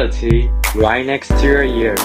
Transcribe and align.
reality 0.00 0.48
right 0.74 1.04
next 1.04 1.28
to 1.28 1.42
your 1.42 1.62
ears. 1.62 2.00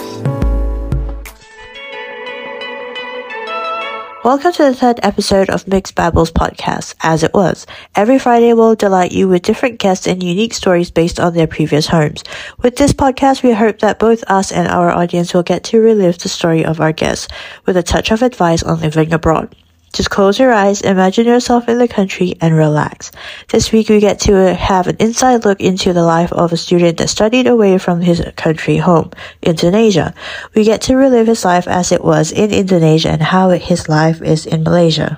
Welcome 4.24 4.54
to 4.54 4.64
the 4.64 4.76
third 4.76 5.00
episode 5.04 5.50
of 5.50 5.68
Mixed 5.68 5.94
Babbles 5.94 6.32
podcast, 6.32 6.96
As 7.02 7.24
It 7.24 7.34
Was. 7.34 7.68
Every 7.94 8.18
Friday 8.18 8.54
we'll 8.54 8.76
delight 8.76 9.12
you 9.12 9.28
with 9.28 9.44
different 9.44 9.80
guests 9.80 10.08
and 10.08 10.22
unique 10.22 10.56
stories 10.56 10.90
based 10.90 11.20
on 11.20 11.36
their 11.36 11.48
previous 11.48 11.88
homes. 11.88 12.24
With 12.62 12.76
this 12.76 12.92
podcast, 12.92 13.44
we 13.44 13.54
hope 13.54 13.80
that 13.80 14.00
both 14.00 14.24
us 14.28 14.52
and 14.52 14.68
our 14.68 14.90
audience 14.90 15.34
will 15.34 15.44
get 15.44 15.64
to 15.66 15.80
relive 15.80 16.18
the 16.18 16.28
story 16.28 16.66
of 16.66 16.82
our 16.82 16.92
guests 16.92 17.28
with 17.66 17.78
a 17.78 17.84
touch 17.84 18.12
of 18.12 18.24
advice 18.24 18.64
on 18.64 18.82
living 18.82 19.14
abroad. 19.14 19.56
Just 19.96 20.10
close 20.10 20.38
your 20.38 20.52
eyes, 20.52 20.82
imagine 20.82 21.26
yourself 21.26 21.70
in 21.70 21.80
the 21.80 21.88
country, 21.88 22.36
and 22.42 22.54
relax. 22.54 23.14
This 23.48 23.72
week 23.72 23.88
we 23.88 24.02
get 24.02 24.20
to 24.28 24.54
have 24.54 24.88
an 24.88 24.98
inside 25.00 25.46
look 25.46 25.62
into 25.62 25.94
the 25.94 26.04
life 26.04 26.34
of 26.34 26.52
a 26.52 26.58
student 26.58 26.98
that 26.98 27.08
studied 27.08 27.48
away 27.48 27.78
from 27.78 28.02
his 28.02 28.22
country 28.36 28.76
home, 28.76 29.12
Indonesia. 29.42 30.14
We 30.54 30.66
get 30.66 30.82
to 30.82 30.98
relive 30.98 31.28
his 31.28 31.46
life 31.46 31.66
as 31.66 31.94
it 31.94 32.04
was 32.04 32.34
in 32.34 32.52
Indonesia 32.52 33.08
and 33.08 33.22
how 33.22 33.52
his 33.52 33.88
life 33.88 34.22
is 34.22 34.46
in 34.46 34.64
Malaysia. 34.64 35.18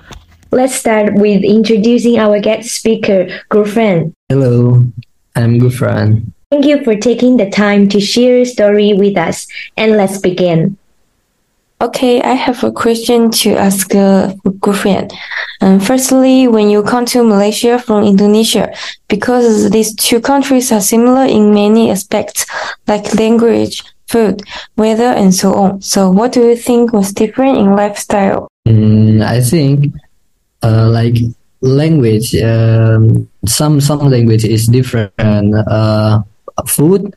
Let's 0.52 0.76
start 0.76 1.14
with 1.14 1.42
introducing 1.42 2.16
our 2.16 2.38
guest 2.38 2.70
speaker, 2.70 3.26
Gufran. 3.50 4.14
Hello, 4.28 4.86
I'm 5.34 5.58
Gufran. 5.58 6.30
Thank 6.52 6.66
you 6.66 6.84
for 6.84 6.94
taking 6.94 7.36
the 7.36 7.50
time 7.50 7.88
to 7.88 7.98
share 7.98 8.36
your 8.36 8.46
story 8.46 8.94
with 8.94 9.18
us, 9.18 9.48
and 9.76 9.96
let's 9.96 10.18
begin. 10.18 10.78
Okay, 11.80 12.20
I 12.20 12.34
have 12.34 12.64
a 12.64 12.72
question 12.72 13.30
to 13.30 13.54
ask 13.54 13.94
uh, 13.94 14.34
Gufran. 14.58 15.12
Um, 15.60 15.78
firstly, 15.78 16.48
when 16.48 16.70
you 16.70 16.82
come 16.82 17.06
to 17.06 17.22
Malaysia 17.22 17.78
from 17.78 18.02
Indonesia, 18.02 18.74
because 19.06 19.70
these 19.70 19.94
two 19.94 20.20
countries 20.20 20.72
are 20.72 20.80
similar 20.80 21.24
in 21.24 21.54
many 21.54 21.88
aspects, 21.92 22.46
like 22.88 23.14
language, 23.14 23.84
food, 24.08 24.42
weather, 24.76 25.14
and 25.14 25.32
so 25.32 25.54
on. 25.54 25.80
So, 25.80 26.10
what 26.10 26.32
do 26.32 26.48
you 26.48 26.56
think 26.56 26.92
was 26.92 27.12
different 27.12 27.58
in 27.58 27.76
lifestyle? 27.76 28.48
Mm, 28.66 29.22
I 29.22 29.40
think, 29.40 29.94
uh, 30.64 30.90
like 30.90 31.14
language, 31.60 32.34
um, 32.42 33.28
some 33.46 33.80
some 33.80 34.00
language 34.00 34.44
is 34.44 34.66
different. 34.66 35.14
Uh, 35.54 36.22
food, 36.66 37.14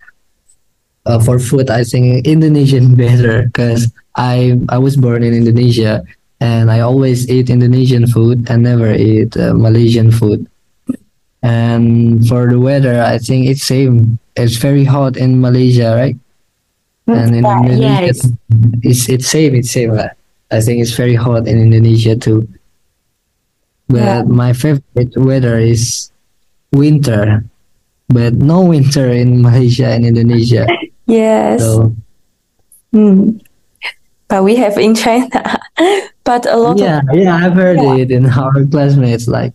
uh, 1.06 1.20
for 1.20 1.40
food, 1.40 1.70
I 1.70 1.84
think 1.84 2.26
Indonesian 2.28 2.96
better 3.00 3.44
because 3.50 3.92
I 4.16 4.60
I 4.70 4.78
was 4.78 4.96
born 4.98 5.24
in 5.24 5.34
Indonesia 5.34 6.04
and 6.40 6.72
I 6.72 6.80
always 6.82 7.30
eat 7.30 7.50
Indonesian 7.50 8.08
food 8.08 8.50
and 8.50 8.64
never 8.64 8.92
eat 8.94 9.36
uh, 9.38 9.54
Malaysian 9.54 10.12
food. 10.12 10.48
And 11.44 12.22
for 12.28 12.50
the 12.50 12.60
weather, 12.60 13.02
I 13.02 13.18
think 13.18 13.48
it's 13.50 13.64
same. 13.64 14.20
It's 14.36 14.58
very 14.58 14.84
hot 14.86 15.18
in 15.18 15.42
Malaysia, 15.42 15.96
right? 15.98 16.16
And 17.08 17.36
in 17.36 17.44
Yeah, 17.44 17.58
Indonesia, 17.58 17.92
yes. 18.14 18.20
it's 18.84 19.10
it's 19.10 19.28
same. 19.28 19.56
It's 19.56 19.72
same. 19.72 19.92
I 20.52 20.60
think 20.62 20.82
it's 20.82 20.94
very 20.94 21.16
hot 21.16 21.48
in 21.48 21.58
Indonesia 21.58 22.16
too. 22.16 22.46
But 23.90 24.04
Yeah. 24.06 24.22
my 24.30 24.54
favorite 24.54 25.18
weather 25.18 25.58
is 25.58 26.12
winter, 26.72 27.44
but 28.08 28.36
no 28.38 28.62
winter 28.74 29.10
in 29.10 29.42
Malaysia 29.42 29.90
and 29.90 30.06
Indonesia. 30.06 30.68
Yes. 31.12 31.62
So 31.62 31.96
Hmm. 32.94 33.38
But 34.28 34.44
we 34.44 34.56
have 34.56 34.78
in 34.78 34.96
China. 34.96 35.28
but 36.24 36.46
a 36.46 36.56
lot 36.58 36.78
yeah, 36.78 37.02
of 37.10 37.16
yeah, 37.18 37.36
I've 37.36 37.54
heard 37.54 37.78
Yeah. 37.80 37.96
it 38.04 38.12
in 38.12 38.26
our 38.28 38.64
classmates. 38.72 39.28
Like 39.28 39.54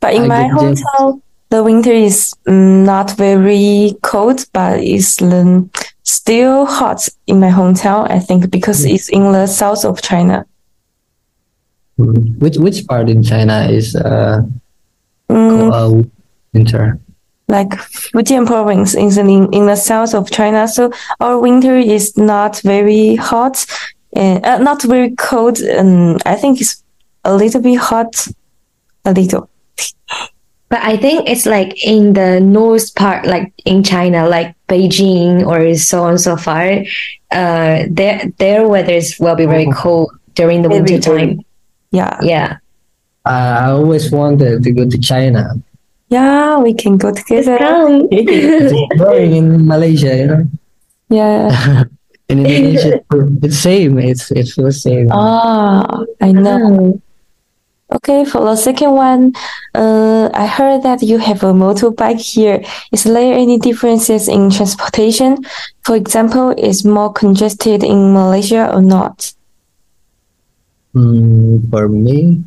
but 0.00 0.14
in 0.14 0.24
I 0.24 0.28
my 0.28 0.44
hometown, 0.52 1.20
the 1.50 1.62
winter 1.64 1.92
is 1.92 2.34
mm, 2.46 2.84
not 2.84 3.12
very 3.16 3.96
cold, 4.02 4.44
but 4.52 4.80
it's 4.80 5.20
um, 5.22 5.70
still 6.04 6.66
hot 6.66 7.08
in 7.26 7.40
my 7.40 7.48
hometown. 7.50 8.10
I 8.10 8.18
think 8.20 8.50
because 8.50 8.84
it's 8.84 9.08
in 9.08 9.32
the 9.32 9.46
south 9.46 9.84
of 9.84 10.00
China. 10.02 10.44
which 11.96 12.56
which 12.58 12.86
part 12.86 13.08
in 13.10 13.22
China 13.22 13.66
is 13.70 13.96
uh, 13.96 14.40
Mm, 15.30 15.68
uh 15.72 16.08
winter? 16.54 16.98
Like 17.48 17.70
Fujian 18.12 18.46
province 18.46 18.94
is 18.94 19.16
in, 19.16 19.28
in 19.52 19.66
the 19.66 19.76
south 19.76 20.14
of 20.14 20.30
China. 20.30 20.68
So 20.68 20.92
our 21.20 21.38
winter 21.38 21.76
is 21.76 22.16
not 22.16 22.60
very 22.60 23.16
hot 23.16 23.64
and 24.14 24.44
uh, 24.44 24.58
not 24.58 24.82
very 24.82 25.14
cold. 25.16 25.58
And 25.60 26.22
I 26.26 26.36
think 26.36 26.60
it's 26.60 26.82
a 27.24 27.34
little 27.34 27.60
bit 27.62 27.76
hot, 27.76 28.28
a 29.04 29.12
little. 29.12 29.48
But 30.68 30.82
I 30.82 30.98
think 30.98 31.28
it's 31.28 31.46
like 31.46 31.82
in 31.82 32.12
the 32.12 32.40
north 32.40 32.94
part, 32.94 33.24
like 33.24 33.54
in 33.64 33.82
China, 33.82 34.28
like 34.28 34.54
Beijing 34.68 35.46
or 35.46 35.74
so 35.76 36.02
on 36.04 36.18
so 36.18 36.36
far. 36.36 36.84
Uh, 37.30 37.84
their 37.88 38.30
their 38.36 38.68
weather 38.68 38.92
is 38.92 39.16
will 39.18 39.36
be 39.36 39.46
very 39.46 39.70
cold 39.72 40.12
during 40.34 40.60
the 40.60 40.68
winter 40.68 40.98
time. 40.98 41.40
Yeah. 41.90 42.18
Yeah, 42.22 42.58
Uh, 43.24 43.64
I 43.64 43.70
always 43.70 44.10
wanted 44.12 44.62
to 44.62 44.70
go 44.72 44.84
to 44.88 44.98
China. 44.98 45.54
Yeah, 46.08 46.58
we 46.58 46.72
can 46.74 46.96
go 46.96 47.12
together. 47.12 47.58
come. 47.58 48.08
It's 48.10 48.72
boring 48.96 49.36
in 49.36 49.66
Malaysia, 49.66 50.16
you 50.16 50.26
know. 50.26 50.44
Yeah. 51.08 51.84
In 52.28 52.44
Indonesia, 52.44 53.00
it's 53.10 53.40
the 53.40 53.52
same. 53.52 53.98
It's 53.98 54.30
it 54.30 54.52
feels 54.52 54.82
same. 54.84 55.08
Ah, 55.10 56.04
I 56.20 56.32
know. 56.32 57.00
Okay, 57.88 58.28
for 58.28 58.44
the 58.44 58.56
second 58.56 58.92
one, 58.92 59.32
uh, 59.74 60.28
I 60.34 60.44
heard 60.44 60.82
that 60.84 61.00
you 61.00 61.16
have 61.16 61.40
a 61.42 61.56
motorbike 61.56 62.20
here. 62.20 62.60
Is 62.92 63.04
there 63.04 63.32
any 63.32 63.56
differences 63.56 64.28
in 64.28 64.50
transportation? 64.50 65.40
For 65.88 65.96
example, 65.96 66.52
is 66.52 66.84
more 66.84 67.10
congested 67.10 67.82
in 67.82 68.12
Malaysia 68.12 68.68
or 68.76 68.82
not? 68.82 69.32
Mm, 70.94 71.70
for 71.70 71.88
me, 71.88 72.44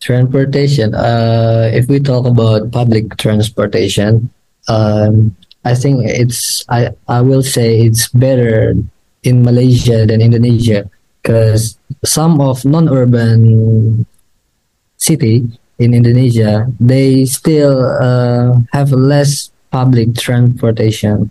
transportation. 0.00 0.94
Uh, 0.94 1.70
if 1.72 1.88
we 1.88 2.00
talk 2.00 2.26
about 2.26 2.70
public 2.70 3.16
transportation, 3.16 4.30
um, 4.68 5.36
I 5.64 5.74
think 5.74 6.06
it's 6.06 6.64
I 6.68 6.90
I 7.08 7.20
will 7.20 7.42
say 7.42 7.82
it's 7.82 8.08
better 8.08 8.74
in 9.22 9.42
Malaysia 9.42 10.06
than 10.06 10.22
Indonesia 10.22 10.88
because 11.20 11.76
some 12.04 12.40
of 12.40 12.64
non-urban 12.64 14.06
city 14.96 15.44
in 15.78 15.94
Indonesia 15.94 16.66
they 16.80 17.24
still 17.24 17.86
uh, 18.00 18.58
have 18.72 18.92
less 18.92 19.50
public 19.70 20.14
transportation 20.14 21.30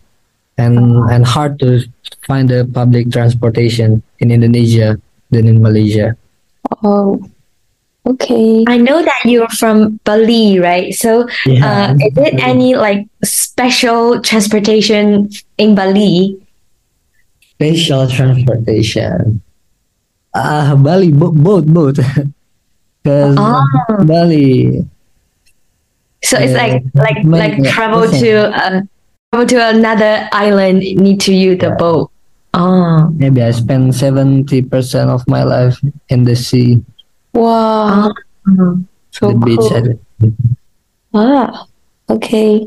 and 0.58 0.78
and 1.10 1.26
hard 1.26 1.60
to 1.60 1.82
find 2.26 2.52
a 2.52 2.66
public 2.66 3.12
transportation 3.12 4.04
in 4.20 4.32
Indonesia 4.32 5.00
than 5.32 5.48
in 5.48 5.62
Malaysia. 5.62 6.16
Oh, 6.84 7.22
okay. 8.08 8.64
I 8.68 8.78
know 8.78 9.04
that 9.04 9.22
you're 9.26 9.50
from 9.50 10.00
Bali, 10.04 10.60
right? 10.60 10.94
So, 10.94 11.28
uh, 11.64 11.96
is 12.00 12.14
it 12.18 12.40
any 12.42 12.76
like 12.76 13.08
special 13.24 14.22
transportation 14.22 15.30
in 15.58 15.76
Bali? 15.76 16.40
Special 17.58 18.08
transportation. 18.08 19.42
Ah, 20.36 20.76
Bali, 20.78 21.12
bo- 21.12 21.32
both, 21.34 21.66
both. 21.66 21.98
Because 23.04 23.36
Ah. 23.40 23.64
Bali, 24.04 24.84
So 26.24 26.36
it's 26.38 26.52
like 26.54 26.84
Uh, 26.84 27.00
like 27.08 27.24
my- 27.24 27.40
like 27.40 27.56
travel 27.72 28.02
listen. 28.04 28.20
to 28.20 28.32
uh, 28.52 28.82
travel 29.32 29.48
to 29.48 29.58
another 29.70 30.28
island 30.34 30.80
need 30.84 31.22
to 31.24 31.32
use 31.34 31.58
the 31.60 31.72
Yeah. 31.72 31.80
boat. 31.80 32.12
Oh, 32.54 33.08
maybe 33.16 33.40
I 33.44 33.52
spend 33.52 33.94
70% 33.94 35.08
of 35.10 35.24
my 35.30 35.44
life 35.44 35.78
in 36.10 36.24
the 36.26 36.36
sea, 36.36 36.82
Wow, 37.38 38.14
so 39.12 39.30
the 39.30 39.38
beach. 39.46 39.70
cool. 39.70 40.34
Ah, 41.14 41.70
okay. 42.10 42.66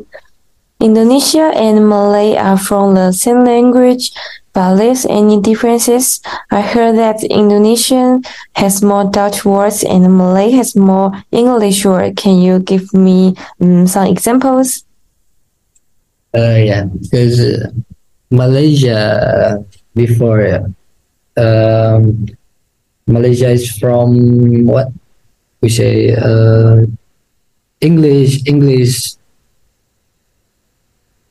Indonesia 0.81 1.51
and 1.59 1.89
Malay 1.91 2.37
are 2.39 2.57
from 2.57 2.95
the 2.95 3.13
same 3.13 3.45
language, 3.45 4.13
but 4.55 4.77
there's 4.77 5.05
any 5.07 5.41
differences? 5.41 6.23
I 6.51 6.63
heard 6.63 6.97
that 6.97 7.23
Indonesian 7.25 8.23
has 8.55 8.83
more 8.83 9.05
Dutch 9.05 9.45
words 9.45 9.83
and 9.83 10.07
Malay 10.17 10.51
has 10.53 10.75
more 10.75 11.13
English 11.33 11.85
words. 11.85 12.15
Can 12.17 12.39
you 12.41 12.61
give 12.61 12.95
me 12.95 13.35
um, 13.61 13.87
some 13.87 14.07
examples? 14.07 14.85
Uh, 16.33 16.63
yeah, 16.63 16.85
because 16.85 17.41
uh, 17.43 17.75
Malaysia 18.31 19.59
before, 19.95 20.71
um, 21.37 22.27
Malaysia 23.11 23.51
is 23.51 23.67
from 23.77 24.15
what 24.67 24.89
we 25.61 25.69
say, 25.69 26.15
uh, 26.15 26.87
English, 27.83 28.47
English, 28.47 29.19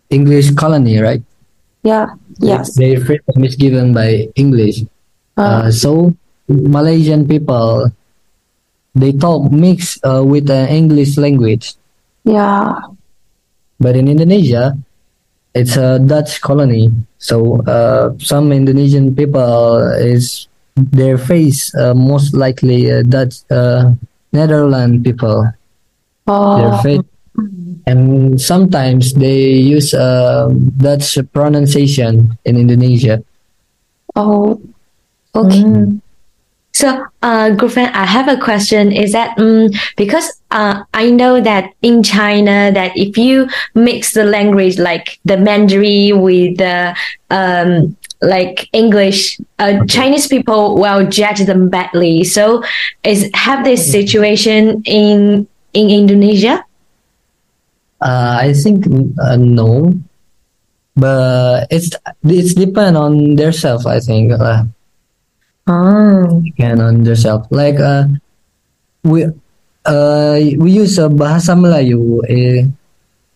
English 0.09 0.51
colony, 0.55 0.99
right? 0.99 1.21
Yeah, 1.83 2.13
yes. 2.39 2.75
Their 2.75 2.99
freedom 2.99 3.43
is 3.43 3.55
given 3.55 3.93
by 3.93 4.27
English. 4.35 4.83
Uh, 4.83 4.87
Uh, 5.39 5.67
so 5.71 6.11
Malaysian 6.49 7.23
people, 7.23 7.87
they 8.91 9.13
talk 9.15 9.47
mix 9.53 9.95
uh, 10.03 10.19
with 10.25 10.47
the 10.51 10.67
English 10.67 11.15
language. 11.17 11.75
yeah. 12.27 12.75
But 13.79 13.95
in 13.95 14.11
Indonesia, 14.11 14.75
it's 15.55 15.79
a 15.79 16.03
Dutch 16.03 16.43
colony. 16.43 16.91
So 17.15 17.63
uh, 17.63 18.11
some 18.19 18.51
Indonesian 18.51 19.15
people 19.15 19.79
is 19.95 20.51
their 20.91 21.17
face 21.17 21.73
uh, 21.75 21.93
most 21.93 22.33
likely 22.33 22.91
uh, 22.91 23.03
Dutch 23.03 23.35
uh, 23.51 23.91
Netherlands 24.33 25.03
people. 25.03 25.43
Their 26.27 26.71
Oh, 26.71 26.77
face, 26.83 27.01
and 27.87 28.39
sometimes 28.39 29.13
they 29.13 29.49
use 29.57 29.93
uh, 29.95 30.47
Dutch 30.77 31.17
pronunciation 31.33 32.37
in 32.45 32.57
Indonesia. 32.57 33.23
oh, 34.15 34.61
Okay. 35.35 35.61
mm. 35.61 36.01
So, 36.73 37.05
uh, 37.21 37.49
Gufran, 37.57 37.91
I 37.93 38.05
have 38.05 38.27
a 38.29 38.37
question. 38.37 38.91
Is 38.91 39.11
that 39.11 39.37
um, 39.37 39.69
because 39.97 40.39
uh, 40.51 40.83
I 40.93 41.09
know 41.09 41.41
that 41.41 41.73
in 41.81 42.03
China 42.03 42.71
that 42.71 42.95
if 42.95 43.17
you 43.17 43.49
mix 43.75 44.13
the 44.13 44.23
language 44.23 44.77
like 44.79 45.19
the 45.25 45.35
Mandarin 45.35 46.21
with 46.21 46.57
the 46.57 46.95
um, 47.29 47.97
like 48.21 48.67
English, 48.73 49.39
uh, 49.59 49.85
Chinese 49.87 50.27
people 50.27 50.75
will 50.75 51.07
judge 51.07 51.45
them 51.45 51.69
badly. 51.69 52.23
So, 52.23 52.63
is 53.03 53.29
have 53.33 53.63
this 53.63 53.83
situation 53.85 54.81
in 54.85 55.47
in 55.73 55.89
Indonesia? 55.89 56.63
Uh, 58.01 58.39
I 58.47 58.53
think 58.53 58.87
uh, 59.19 59.35
no, 59.35 59.93
but 60.95 61.67
it's 61.71 61.91
it's 62.23 62.53
depend 62.53 62.95
on 62.97 63.35
their 63.35 63.51
self. 63.51 63.85
I 63.85 63.99
think 63.99 64.31
uh, 64.31 64.63
Oh. 65.69 66.41
depend 66.41 66.81
on 66.81 67.05
their. 67.05 67.45
Like 67.53 67.77
uh, 67.77 68.09
we 69.05 69.29
uh, 69.85 70.37
we 70.57 70.69
use 70.73 70.97
uh, 70.97 71.13
bahasa 71.13 71.53
Melayu 71.53 72.25
uh, 72.25 72.65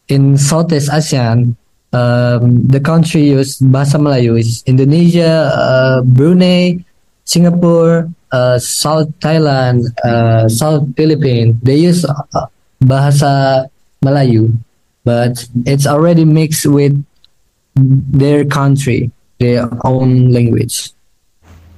in 0.09 0.37
Southeast 0.37 0.89
ASEAN. 0.89 1.53
Um, 1.93 2.65
the 2.65 2.81
country 2.81 3.29
use 3.29 3.61
bahasa 3.61 4.01
Melayu 4.01 4.33
is 4.39 4.65
Indonesia, 4.65 5.53
uh, 5.53 6.01
Brunei, 6.01 6.81
Singapore, 7.23 8.09
uh, 8.33 8.57
South 8.57 9.13
Thailand, 9.21 9.85
uh, 10.01 10.49
South 10.49 10.89
Philippines. 10.97 11.55
They 11.61 11.77
use 11.77 12.01
uh, 12.03 12.49
bahasa 12.81 13.69
Melayu, 14.01 14.57
but 15.05 15.45
it's 15.69 15.85
already 15.85 16.25
mixed 16.25 16.65
with 16.65 16.97
their 17.77 18.43
country, 18.45 19.11
their 19.39 19.69
own 19.85 20.33
language. 20.33 20.91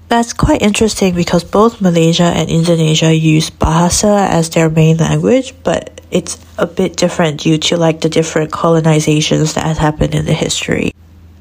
That's 0.08 0.34
quite 0.34 0.62
interesting 0.62 1.16
because 1.16 1.44
both 1.44 1.82
Malaysia 1.82 2.30
and 2.30 2.48
Indonesia 2.50 3.14
use 3.14 3.50
Bahasa 3.50 4.30
as 4.30 4.50
their 4.54 4.70
main 4.70 4.98
language, 4.98 5.54
but 5.64 6.00
it's 6.16 6.40
a 6.58 6.66
bit 6.66 6.96
different 6.96 7.42
due 7.42 7.58
to 7.58 7.76
like 7.76 8.00
the 8.00 8.08
different 8.08 8.50
colonizations 8.50 9.54
that 9.56 9.66
has 9.66 9.78
happened 9.78 10.16
in 10.16 10.26
the 10.26 10.34
history. 10.34 10.94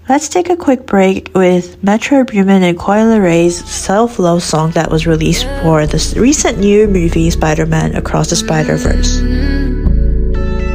Let's 0.08 0.28
take 0.28 0.50
a 0.50 0.56
quick 0.56 0.84
break 0.84 1.30
with 1.32 1.82
Metro 1.82 2.24
Boomin 2.24 2.64
and 2.64 2.76
Coi 2.76 2.98
Leray's 2.98 3.64
self-love 3.64 4.42
song 4.42 4.72
that 4.72 4.90
was 4.90 5.06
released 5.06 5.44
for 5.62 5.86
the 5.86 6.14
recent 6.18 6.58
new 6.58 6.88
movie 6.88 7.30
Spider-Man 7.30 7.94
Across 7.94 8.30
the 8.30 8.36
Spider-Verse. 8.36 9.20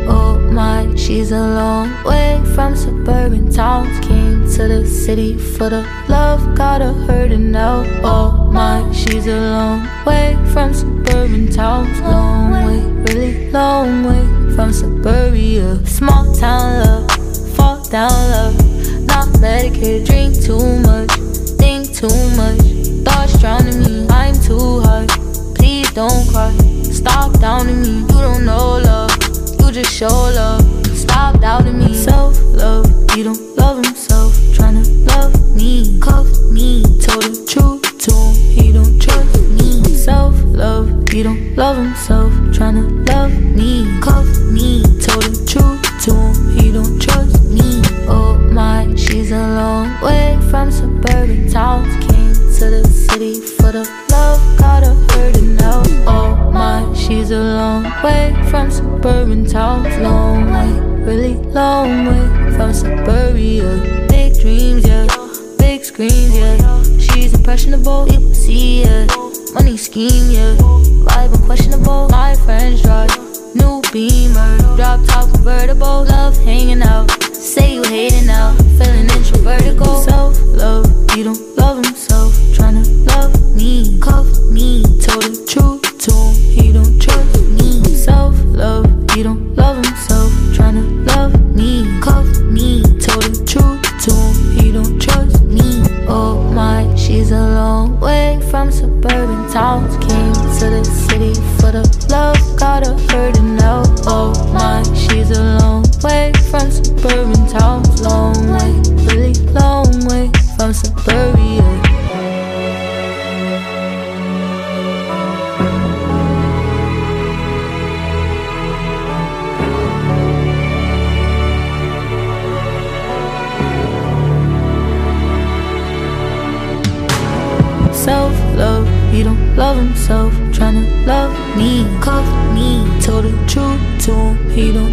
Oh 0.07 0.39
my, 0.51 0.95
she's 0.95 1.31
a 1.31 1.37
long 1.37 1.91
way 2.05 2.41
from 2.55 2.77
suburban 2.77 3.51
towns. 3.51 3.99
Came 4.07 4.38
to 4.59 4.67
the 4.67 4.85
city 4.85 5.37
for 5.37 5.69
the 5.69 5.87
love, 6.09 6.53
got 6.53 6.81
her 6.81 6.91
hurting 7.07 7.49
now. 7.49 7.81
Oh 8.03 8.51
my, 8.51 8.91
she's 8.91 9.25
a 9.25 9.39
long 9.39 9.87
way 10.05 10.37
from 10.51 10.73
suburban 10.73 11.47
towns. 11.49 11.97
Long 12.01 12.51
way, 12.51 12.81
really 13.07 13.49
long 13.51 14.03
way 14.03 14.55
from 14.55 14.73
suburbia. 14.73 15.79
Small 15.85 16.35
town 16.35 16.83
love, 16.83 17.09
fall 17.55 17.81
down 17.85 18.11
love. 18.31 18.55
Not 19.07 19.39
medicated, 19.39 20.05
drink 20.05 20.35
too 20.43 20.79
much, 20.81 21.11
think 21.55 21.95
too 21.95 22.19
much. 22.35 22.59
Thoughts 23.05 23.39
drowning 23.39 23.79
me, 23.79 24.07
I'm 24.09 24.35
too 24.41 24.81
high. 24.81 25.07
Please 25.55 25.89
don't 25.93 26.27
cry, 26.31 26.51
stop 26.83 27.31
doubting 27.39 27.79
me. 27.81 28.01
You 28.01 28.19
don't 28.27 28.43
know 28.43 28.79
love, 28.79 29.11
you 29.61 29.71
just 29.71 29.93
show 29.93 30.07
love. 30.07 30.61
Stop 30.87 31.39
doubting 31.39 31.79
me. 31.79 31.93
Self 31.93 32.37
love, 32.51 32.85
you 33.15 33.23
don't 33.23 33.58
love 41.69 41.85
himself. 41.85 42.33
Tryna 42.55 43.07
love 43.09 43.33
me, 43.57 43.85
cuff 44.01 44.25
me. 44.55 44.81
Told 45.05 45.23
the 45.23 45.45
truth 45.45 45.83
to 46.05 46.13
him, 46.15 46.57
he 46.57 46.71
don't 46.71 46.99
trust 46.99 47.43
me. 47.45 47.81
Oh 48.07 48.37
my, 48.51 48.95
she's 48.95 49.31
a 49.31 49.37
long 49.59 49.87
way 50.01 50.39
from 50.49 50.71
suburban 50.71 51.47
towns. 51.47 51.93
Came 52.07 52.33
to 52.57 52.65
the 52.75 52.83
city 52.87 53.39
for 53.57 53.71
the 53.71 53.83
love, 54.09 54.41
got 54.57 54.83
her 54.83 54.95
hurting 55.11 55.55
now. 55.57 55.83
Oh 56.07 56.49
my, 56.51 56.91
she's 56.95 57.29
a 57.29 57.43
long 57.59 57.83
way 58.03 58.33
from 58.49 58.71
suburban 58.71 59.45
towns. 59.45 59.95
Long 59.99 60.49
way, 60.49 60.71
really 61.05 61.35
long 61.35 62.05
way 62.07 62.25
from 62.57 62.73
suburbia. 62.73 64.07
Big 64.09 64.39
dreams, 64.41 64.87
yeah, 64.87 65.05
big 65.59 65.83
screens, 65.83 66.35
yeah. 66.35 66.81
She's 66.97 67.31
impressionable, 67.35 68.07
people 68.07 68.33
see 68.33 68.83
it. 68.83 69.11
Money 69.53 69.77
scheme, 69.77 70.31
yeah. 70.31 70.98
Hanging 76.59 76.81
out. 76.81 76.88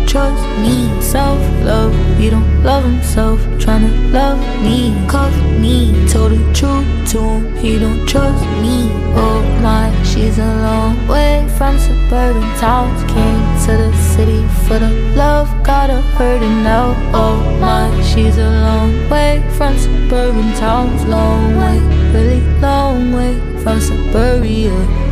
Trust 0.07 0.45
me. 0.61 0.77
Self 1.03 1.41
love, 1.65 1.95
he 2.19 2.31
don't 2.31 2.63
love 2.63 2.85
himself. 2.85 3.41
Tryna 3.63 4.13
love 4.13 4.39
me, 4.63 4.95
cuff 5.09 5.35
me. 5.61 6.09
Told 6.09 6.33
the 6.33 6.43
truth 6.55 6.87
to 7.13 7.21
him, 7.21 7.57
he 7.57 7.79
don't 7.79 8.07
trust 8.07 8.45
me. 8.63 8.89
Oh 9.15 9.43
my, 9.63 9.91
she's 10.05 10.39
a 10.39 10.53
long 10.67 11.07
way 11.09 11.47
from 11.57 11.79
suburban 11.79 12.49
towns. 12.59 13.01
Came 13.13 13.45
to 13.67 13.73
the 13.83 13.93
city 14.15 14.47
for 14.67 14.79
the 14.79 14.93
love, 15.17 15.49
got 15.63 15.91
her 15.91 16.01
hurting 16.17 16.63
now. 16.63 16.95
Oh 17.13 17.37
my, 17.61 17.89
she's 18.03 18.39
a 18.39 18.51
long 18.67 19.11
way 19.11 19.43
from 19.57 19.77
suburban 19.77 20.53
towns. 20.55 21.05
Long 21.05 21.57
way, 21.57 21.79
really 22.15 22.41
long 22.61 23.13
way 23.13 23.35
from 23.63 23.81
suburbia. 23.81 25.06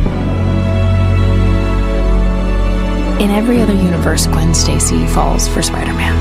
In 3.19 3.31
every 3.31 3.61
other 3.61 3.73
universe, 3.73 4.27
Gwen 4.27 4.53
Stacy 4.53 5.07
falls 5.07 5.47
for 5.47 5.61
Spider 5.61 5.93
Man. 5.93 6.13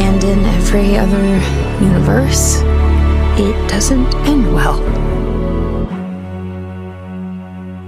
And 0.00 0.24
in 0.24 0.44
every 0.46 0.96
other 0.96 1.26
universe, 1.84 2.62
it 3.38 3.68
doesn't 3.68 4.14
end 4.24 4.54
well. 4.54 4.80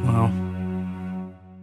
Well, 0.04 0.30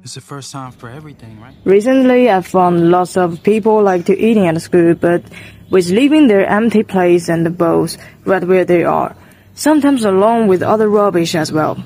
it's 0.01 0.15
the 0.15 0.21
first 0.21 0.51
time 0.51 0.71
for 0.71 0.89
everything, 0.89 1.39
right? 1.39 1.53
Recently, 1.65 2.31
I 2.31 2.41
found 2.41 2.89
lots 2.89 3.15
of 3.15 3.43
people 3.43 3.83
like 3.83 4.05
to 4.05 4.17
eating 4.17 4.47
at 4.47 4.59
school, 4.59 4.95
but 4.95 5.21
with 5.69 5.91
leaving 5.91 6.27
their 6.27 6.47
empty 6.47 6.81
plates 6.81 7.29
and 7.29 7.45
the 7.45 7.51
bowls 7.51 7.99
right 8.25 8.43
where 8.43 8.65
they 8.65 8.83
are, 8.83 9.15
sometimes 9.53 10.03
along 10.03 10.47
with 10.47 10.63
other 10.63 10.89
rubbish 10.89 11.35
as 11.35 11.51
well. 11.51 11.77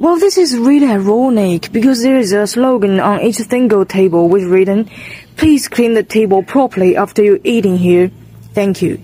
Well, 0.00 0.18
this 0.18 0.38
is 0.38 0.56
really 0.56 0.86
ironic 0.86 1.70
because 1.72 2.02
there 2.02 2.16
is 2.16 2.32
a 2.32 2.46
slogan 2.46 3.00
on 3.00 3.20
each 3.20 3.36
single 3.36 3.84
table 3.84 4.30
with 4.30 4.44
written, 4.44 4.88
Please 5.36 5.68
clean 5.68 5.92
the 5.92 6.02
table 6.02 6.42
properly 6.42 6.96
after 6.96 7.22
you 7.22 7.38
eating 7.44 7.76
here. 7.76 8.10
Thank 8.54 8.80
you. 8.80 8.98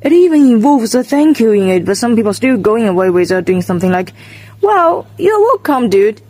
It 0.00 0.14
even 0.14 0.46
involves 0.46 0.94
a 0.94 1.04
thank 1.04 1.40
you 1.40 1.52
in 1.52 1.68
it, 1.68 1.84
but 1.84 1.98
some 1.98 2.16
people 2.16 2.32
still 2.32 2.56
going 2.56 2.88
away 2.88 3.10
without 3.10 3.44
doing 3.44 3.60
something 3.60 3.92
like, 3.92 4.14
Well, 4.62 5.06
you're 5.18 5.38
welcome, 5.40 5.90
dude. 5.90 6.22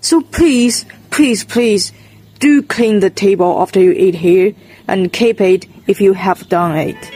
So 0.00 0.22
please, 0.22 0.86
please, 1.10 1.44
please, 1.44 1.92
do 2.38 2.62
clean 2.62 3.00
the 3.00 3.10
table 3.10 3.60
after 3.60 3.80
you 3.80 3.92
eat 3.92 4.14
here 4.14 4.54
and 4.88 5.12
keep 5.12 5.42
it 5.42 5.66
if 5.86 6.00
you 6.00 6.14
have 6.14 6.48
done 6.48 6.74
it. 6.78 7.12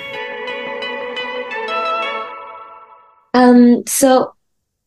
Um, 3.33 3.87
so 3.87 4.36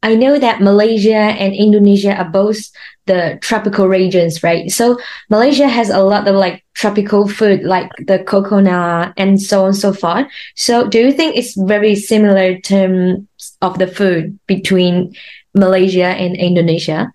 I 0.01 0.15
know 0.15 0.39
that 0.39 0.62
Malaysia 0.62 1.36
and 1.36 1.53
Indonesia 1.53 2.15
are 2.15 2.29
both 2.29 2.58
the 3.06 3.38
tropical 3.41 3.88
regions, 3.88 4.44
right? 4.44 4.72
So 4.72 4.98
Malaysia 5.29 5.68
has 5.68 5.89
a 5.89 6.00
lot 6.00 6.27
of 6.27 6.36
like 6.36 6.63
tropical 6.74 7.27
food, 7.27 7.63
like 7.63 7.91
the 8.08 8.20
coconut 8.24 9.13
and 9.18 9.41
so 9.41 9.62
on 9.63 9.68
and 9.68 9.75
so 9.75 9.91
forth. 9.91 10.27
So 10.56 10.88
do 10.88 11.00
you 11.00 11.12
think 11.12 11.36
it's 11.36 11.60
very 11.60 11.96
similar 11.96 12.58
terms 12.60 13.27
of 13.62 13.77
the 13.77 13.88
food 13.88 14.39
between 14.48 15.15
Malaysia 15.53 16.15
and 16.15 16.38
Indonesia? 16.38 17.12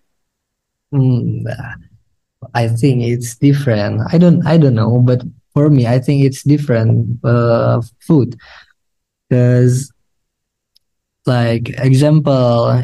Mm, 0.92 1.48
I 2.52 2.68
think 2.68 3.02
it's 3.02 3.36
different. 3.36 4.02
I 4.12 4.18
don't 4.18 4.44
I 4.46 4.58
don't 4.58 4.74
know, 4.74 5.00
but 5.00 5.22
for 5.54 5.70
me, 5.70 5.86
I 5.86 5.98
think 5.98 6.24
it's 6.24 6.42
different 6.42 7.24
uh, 7.24 7.80
food 8.00 8.36
because 9.30 9.93
like 11.26 11.70
example 11.78 12.82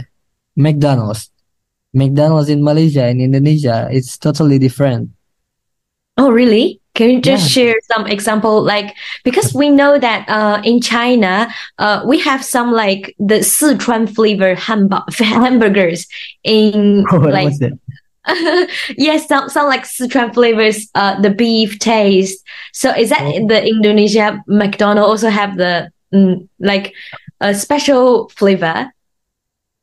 McDonald's. 0.56 1.30
McDonald's 1.92 2.49
in 2.49 2.62
Malaysia 2.62 3.02
and 3.04 3.20
Indonesia, 3.20 3.88
it's 3.90 4.16
totally 4.16 4.59
different. 4.59 5.11
Oh, 6.16 6.30
really? 6.30 6.80
Can 6.94 7.11
you 7.11 7.20
just 7.20 7.44
Yeah. 7.56 7.73
share 7.73 7.75
some 7.90 8.06
example? 8.06 8.62
Like, 8.62 8.94
because 9.25 9.54
we 9.54 9.70
know 9.70 9.99
that 9.99 10.28
uh, 10.28 10.61
in 10.64 10.80
China, 10.80 11.49
uh, 11.78 12.02
we 12.06 12.18
have 12.20 12.44
some 12.44 12.73
like 12.73 13.14
the 13.18 13.40
Sichuan 13.42 14.06
flavor 14.12 14.54
hamburg- 14.54 15.11
hamburgers 15.18 16.06
in 16.44 17.04
What 17.11 17.30
like 17.32 17.54
yes, 18.99 19.26
some 19.26 19.49
some 19.49 19.66
like 19.66 19.85
Sichuan 19.85 20.32
flavors. 20.35 20.88
Uh, 20.94 21.18
the 21.20 21.30
beef 21.30 21.78
taste. 21.78 22.38
So 22.73 22.90
is 22.94 23.09
that 23.11 23.23
Oh. 23.23 23.47
the 23.49 23.66
Indonesia 23.66 24.38
McDonald 24.47 25.09
also 25.09 25.30
have 25.30 25.56
the 25.56 25.90
mm, 26.14 26.47
like 26.61 26.92
a 27.40 27.54
special 27.54 28.28
flavor? 28.30 28.92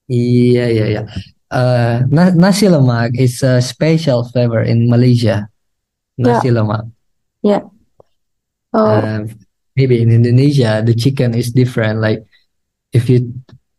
Yeah, 0.07 0.67
yeah, 0.67 0.85
yeah. 0.85 1.05
Uh, 1.51 2.03
nasi 2.09 2.67
lemak 2.67 3.17
is 3.19 3.43
a 3.43 3.61
special 3.61 4.23
flavor 4.29 4.61
in 4.61 4.89
Malaysia. 4.89 5.49
Nasi 6.17 6.49
lemak. 6.49 6.89
Yeah. 7.41 7.61
Oh, 8.73 9.01
Um, 9.01 9.29
maybe 9.75 10.01
in 10.01 10.11
Indonesia, 10.11 10.83
the 10.85 10.93
chicken 10.93 11.33
is 11.33 11.51
different. 11.51 11.99
Like 11.99 12.23
if 12.91 13.09
you 13.09 13.33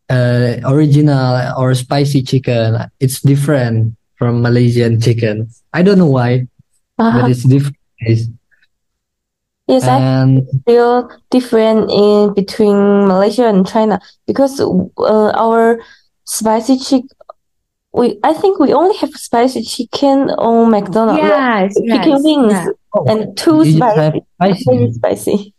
uh, 0.09 0.57
original 0.65 1.53
or 1.57 1.73
spicy 1.75 2.21
chicken, 2.23 2.77
it's 2.99 3.21
different 3.21 3.95
from 4.17 4.41
Malaysian 4.41 4.99
chicken. 4.99 5.49
I 5.73 5.81
don't 5.81 5.97
know 5.97 6.09
why, 6.09 6.47
uh-huh. 6.97 7.21
but 7.21 7.31
it's 7.31 7.43
different. 7.43 7.77
It's- 8.01 8.27
yes, 9.69 9.83
I 9.87 10.41
feel 10.65 11.09
different 11.31 11.91
in 11.91 12.33
between 12.33 13.07
Malaysia 13.07 13.47
and 13.47 13.67
China 13.67 14.01
because 14.27 14.59
uh, 14.59 15.31
our 15.35 15.79
spicy 16.25 16.77
chick 16.77 17.05
we 17.93 18.19
I 18.23 18.33
think 18.33 18.59
we 18.59 18.73
only 18.73 18.95
have 18.97 19.11
spicy 19.11 19.63
chicken 19.63 20.29
on 20.37 20.69
McDonald's. 20.71 21.21
Yes, 21.23 21.73
chicken 21.75 22.11
yes, 22.11 22.23
wings 22.23 22.53
yeah. 22.53 22.67
oh, 22.93 23.05
and 23.07 23.37
two 23.37 23.63
you 23.65 23.79
just 23.79 23.97
have 23.97 24.13
spicy, 24.35 24.63
very 24.65 24.91
spicy. 24.91 24.93
spicy. 24.93 25.53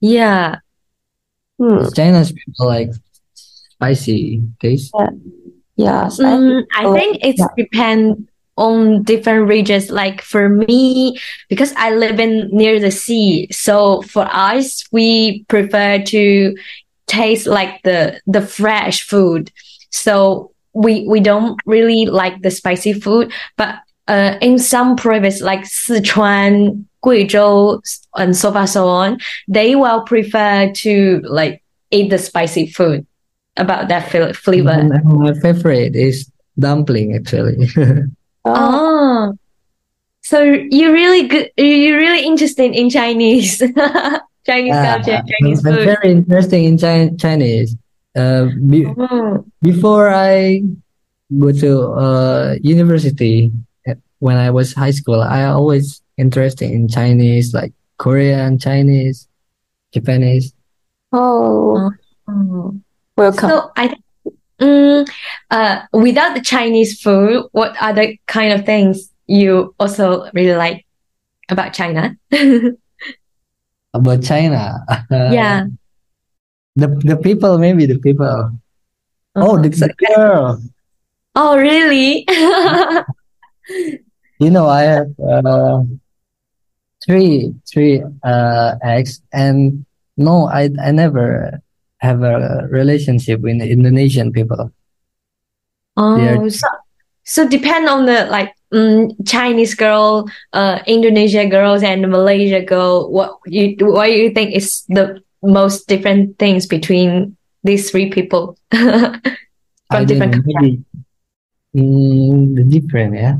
Yeah. 0.00 0.56
Hmm. 1.58 1.88
China's 1.94 2.32
people 2.32 2.66
like 2.66 2.90
spicy 3.34 4.42
taste. 4.60 4.94
Yes, 5.76 6.18
I 6.20 6.24
Mm, 6.24 6.64
I 6.74 6.84
Oh, 6.86 6.94
think 6.94 7.18
it's 7.22 7.38
yeah. 7.38 7.54
depend 7.56 8.28
on 8.58 9.02
different 9.04 9.48
regions. 9.48 9.90
Like 9.90 10.20
for 10.20 10.48
me, 10.48 11.18
because 11.48 11.72
I 11.76 11.94
live 11.94 12.20
in 12.20 12.48
near 12.52 12.78
the 12.80 12.90
sea, 12.90 13.48
so 13.50 14.02
for 14.02 14.28
us, 14.30 14.84
we 14.92 15.44
prefer 15.44 16.02
to 16.02 16.54
taste 17.06 17.46
like 17.46 17.82
the 17.84 18.20
the 18.26 18.42
fresh 18.42 19.02
food. 19.02 19.50
So 19.90 20.52
we 20.74 21.06
we 21.08 21.20
don't 21.20 21.58
really 21.64 22.06
like 22.06 22.42
the 22.42 22.50
spicy 22.50 22.92
food, 22.92 23.32
but 23.56 23.76
uh, 24.08 24.36
in 24.40 24.58
some 24.58 24.96
provinces 24.96 25.42
like 25.42 25.60
Sichuan, 25.60 26.84
Guizhou, 27.04 27.80
and 28.16 28.36
so 28.36 28.52
far 28.52 28.66
so 28.66 28.88
on, 28.88 29.18
they 29.46 29.76
will 29.76 30.02
prefer 30.02 30.72
to 30.72 31.20
like 31.24 31.62
eat 31.90 32.10
the 32.10 32.18
spicy 32.18 32.66
food 32.66 33.06
about 33.56 33.88
that 33.88 34.08
flavor. 34.36 34.82
My 35.04 35.34
favorite 35.34 35.94
is 35.94 36.30
dumpling 36.58 37.14
actually. 37.14 37.68
oh, 38.44 38.54
Oh, 38.54 39.38
so 40.22 40.42
you're 40.42 40.92
really 40.92 41.26
good. 41.28 41.50
You're 41.56 41.98
really 41.98 42.24
interested 42.24 42.72
in 42.74 42.90
Chinese, 42.90 43.58
Chinese 44.46 44.74
Yeah, 44.74 44.96
culture, 44.96 45.12
I'm, 45.16 45.26
Chinese 45.26 45.66
I'm 45.66 45.74
food. 45.74 45.84
very 45.84 46.12
interested 46.12 46.56
in 46.62 46.78
Chi- 46.78 47.16
Chinese. 47.18 47.76
Uh, 48.16 48.48
be, 48.66 48.84
Oh, 48.86 49.44
before 49.62 50.08
I 50.10 50.62
go 51.38 51.52
to 51.52 51.82
uh, 51.92 52.54
university, 52.62 53.52
uh, 53.88 53.94
when 54.18 54.36
I 54.36 54.50
was 54.50 54.72
high 54.74 54.90
school, 54.92 55.20
I 55.22 55.44
always 55.44 56.02
interested 56.16 56.70
in 56.70 56.88
Chinese, 56.88 57.54
like 57.54 57.72
Korean, 57.98 58.58
Chinese, 58.58 59.28
Japanese. 59.94 60.52
oh, 61.12 61.90
oh. 62.28 62.74
welcome. 63.16 63.48
So 63.48 63.70
I, 63.76 63.88
think, 63.88 64.02
mm, 64.60 65.08
uh, 65.50 65.82
without 65.92 66.34
the 66.34 66.40
Chinese 66.40 67.00
food, 67.00 67.46
what 67.52 67.76
other 67.80 68.14
kind 68.26 68.52
of 68.52 68.64
things 68.66 69.10
you 69.26 69.74
also 69.78 70.30
really 70.34 70.56
like 70.56 70.86
about 71.48 71.72
China? 71.72 72.16
About 73.94 74.22
China, 74.22 74.84
Yeah. 75.10 75.64
the 76.76 76.88
the 77.02 77.16
people, 77.16 77.56
maybe 77.58 77.86
the 77.86 77.98
people. 77.98 78.52
Oh, 79.34 79.56
the, 79.56 79.70
girl. 79.96 80.60
oh, 81.34 81.56
really? 81.56 82.26
You 84.40 84.50
know, 84.50 84.68
I 84.68 84.82
have 84.82 85.08
uh, 85.18 85.82
three 87.04 87.54
three 87.66 88.02
uh 88.22 88.76
ex, 88.82 89.20
and 89.32 89.84
no, 90.16 90.46
I 90.46 90.70
I 90.80 90.92
never 90.92 91.58
have 92.00 92.22
a 92.22 92.66
relationship 92.70 93.40
with 93.40 93.60
Indonesian 93.60 94.32
people. 94.32 94.70
They're- 95.96 96.38
Oh, 96.38 96.48
so 96.48 96.68
so 97.24 97.48
depend 97.48 97.88
on 97.88 98.06
the 98.06 98.26
like 98.30 98.54
mm, 98.72 99.10
Chinese 99.26 99.74
girl, 99.74 100.28
uh, 100.52 100.78
Indonesia 100.86 101.44
girls, 101.46 101.82
and 101.82 102.06
Malaysia 102.08 102.62
girl. 102.62 103.10
What 103.10 103.36
you 103.46 103.74
what 103.80 104.12
you 104.12 104.30
think 104.30 104.54
is 104.54 104.84
the 104.88 105.20
most 105.42 105.88
different 105.88 106.38
things 106.38 106.66
between 106.66 107.36
these 107.64 107.90
three 107.90 108.10
people 108.10 108.56
from 108.70 109.10
don't 109.90 110.06
different 110.06 110.32
countries? 110.38 110.78
mm, 111.74 112.54
the 112.56 112.64
different, 112.64 113.14
yeah, 113.14 113.36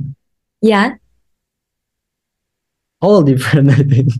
Yeah. 0.61 0.88
all 3.00 3.23
different. 3.23 3.71
I 3.71 3.83
think 3.87 4.11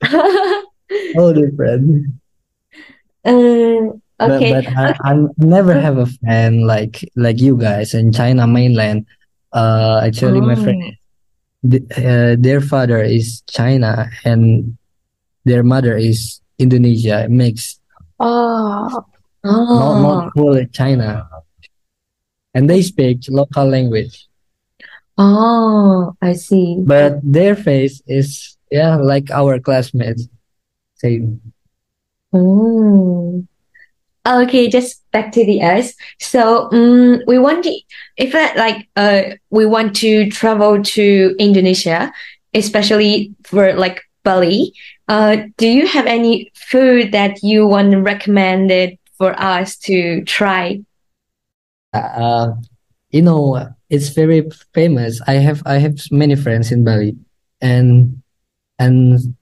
all 1.18 1.32
different. 1.34 2.14
Um, 3.26 4.00
But 4.18 4.30
okay. 4.40 4.52
but 4.52 4.64
I, 4.72 4.96
I 5.04 5.12
never 5.36 5.76
have 5.76 5.98
a 6.00 6.08
friend 6.08 6.64
like 6.64 7.04
like 7.20 7.36
you 7.36 7.52
guys 7.60 7.92
in 7.92 8.12
China 8.16 8.46
mainland. 8.48 9.04
Uh, 9.52 10.00
actually, 10.02 10.40
my 10.40 10.56
friend, 10.56 10.96
Oh. 11.60 11.76
uh, 12.00 12.32
their 12.40 12.60
father 12.64 13.02
is 13.04 13.42
China 13.44 14.08
and 14.24 14.76
their 15.44 15.60
mother 15.62 15.96
is 16.00 16.40
Indonesia 16.56 17.28
mixed, 17.28 17.76
Oh, 18.18 19.04
not 19.44 19.52
Oh. 19.52 20.00
not 20.00 20.32
fully 20.32 20.64
China, 20.72 21.28
and 22.56 22.70
they 22.72 22.80
speak 22.80 23.28
local 23.28 23.68
language. 23.68 24.24
Oh, 25.20 26.16
I 26.24 26.32
see. 26.40 26.80
But 26.80 27.20
their 27.20 27.52
face 27.56 28.00
is 28.08 28.56
yeah 28.72 28.96
like 28.96 29.28
our 29.28 29.60
classmates. 29.60 30.24
Same. 30.96 31.40
Oh. 32.36 33.46
Okay, 34.26 34.68
just 34.68 35.08
back 35.12 35.32
to 35.32 35.46
the 35.46 35.62
us. 35.62 35.94
So, 36.20 36.68
um, 36.72 37.22
we 37.26 37.38
want 37.38 37.64
to, 37.64 37.80
if 38.16 38.34
uh, 38.34 38.52
like 38.56 38.88
uh 38.96 39.22
we 39.50 39.64
want 39.64 39.94
to 39.96 40.28
travel 40.30 40.82
to 40.82 41.34
Indonesia, 41.38 42.12
especially 42.52 43.34
for 43.44 43.72
like 43.74 44.02
Bali. 44.24 44.72
Uh, 45.08 45.46
do 45.56 45.68
you 45.68 45.86
have 45.86 46.06
any 46.06 46.50
food 46.54 47.12
that 47.12 47.40
you 47.42 47.66
want 47.66 47.94
recommended 47.96 48.98
for 49.16 49.38
us 49.40 49.76
to 49.86 50.24
try? 50.24 50.82
Uh, 51.92 52.50
you 53.10 53.22
know, 53.22 53.68
it's 53.88 54.08
very 54.08 54.42
famous. 54.74 55.22
I 55.28 55.34
have 55.34 55.62
I 55.64 55.78
have 55.78 56.02
many 56.10 56.34
friends 56.34 56.72
in 56.72 56.82
Bali, 56.82 57.16
and 57.62 58.20
and 58.80 59.36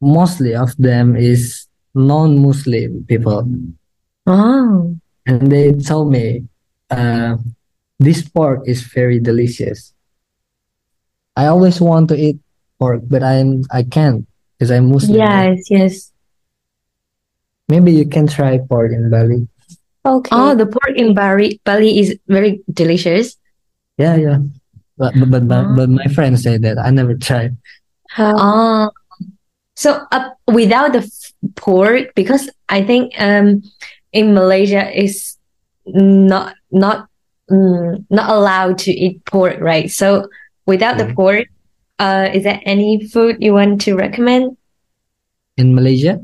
mostly 0.00 0.56
of 0.56 0.76
them 0.76 1.14
is 1.14 1.68
non-Muslim 1.94 3.04
people, 3.08 3.44
Oh. 4.26 4.96
and 5.26 5.50
they 5.50 5.72
told 5.72 6.10
me, 6.12 6.44
uh, 6.90 7.36
this 7.98 8.22
pork 8.26 8.62
is 8.66 8.82
very 8.82 9.20
delicious. 9.20 9.92
I 11.36 11.46
always 11.46 11.80
want 11.80 12.08
to 12.10 12.16
eat 12.16 12.38
pork, 12.78 13.02
but 13.08 13.22
I'm 13.22 13.64
I 13.72 13.82
can't 13.84 14.26
because 14.58 14.70
I'm 14.70 14.90
Muslim. 14.92 15.16
Yes, 15.16 15.70
yes. 15.70 16.12
Maybe 17.68 17.92
you 17.92 18.04
can 18.06 18.26
try 18.26 18.58
pork 18.58 18.92
in 18.92 19.08
Bali. 19.08 19.48
Okay. 20.04 20.28
Oh, 20.34 20.54
the 20.54 20.66
pork 20.66 20.92
in 20.96 21.14
Bali, 21.14 21.60
Bali 21.64 22.00
is 22.00 22.18
very 22.28 22.60
delicious. 22.72 23.36
Yeah, 23.96 24.16
yeah. 24.16 24.38
But 24.98 25.14
but 25.16 25.30
but, 25.30 25.42
my- 25.48 25.64
Ah. 25.64 25.72
but 25.76 25.88
my 25.88 26.06
friends 26.12 26.42
say 26.42 26.58
that 26.58 26.76
I 26.78 26.90
never 26.90 27.14
tried. 27.16 27.56
How- 28.12 28.36
Oh, 28.36 28.90
so 29.74 30.04
uh, 30.12 30.30
without 30.52 30.92
the 30.92 31.00
pork, 31.56 32.14
because 32.14 32.50
I 32.68 32.82
think 32.82 33.12
um 33.18 33.62
in 34.12 34.34
Malaysia 34.34 34.86
is 34.92 35.36
not 35.86 36.54
not 36.70 37.08
mm, 37.50 38.04
not 38.10 38.30
allowed 38.30 38.78
to 38.86 38.92
eat 38.92 39.24
pork, 39.24 39.58
right? 39.60 39.90
So 39.90 40.28
without 40.66 40.98
the 40.98 41.04
Mm. 41.10 41.14
pork, 41.14 41.46
uh, 41.98 42.30
is 42.32 42.44
there 42.44 42.60
any 42.64 43.04
food 43.08 43.38
you 43.40 43.54
want 43.54 43.80
to 43.82 43.94
recommend? 43.94 44.56
In 45.56 45.74
Malaysia? 45.74 46.20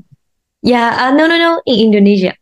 Yeah, 0.62 1.08
uh, 1.08 1.12
no, 1.14 1.26
no, 1.26 1.36
no, 1.38 1.62
in 1.66 1.92
Indonesia. 1.92 2.34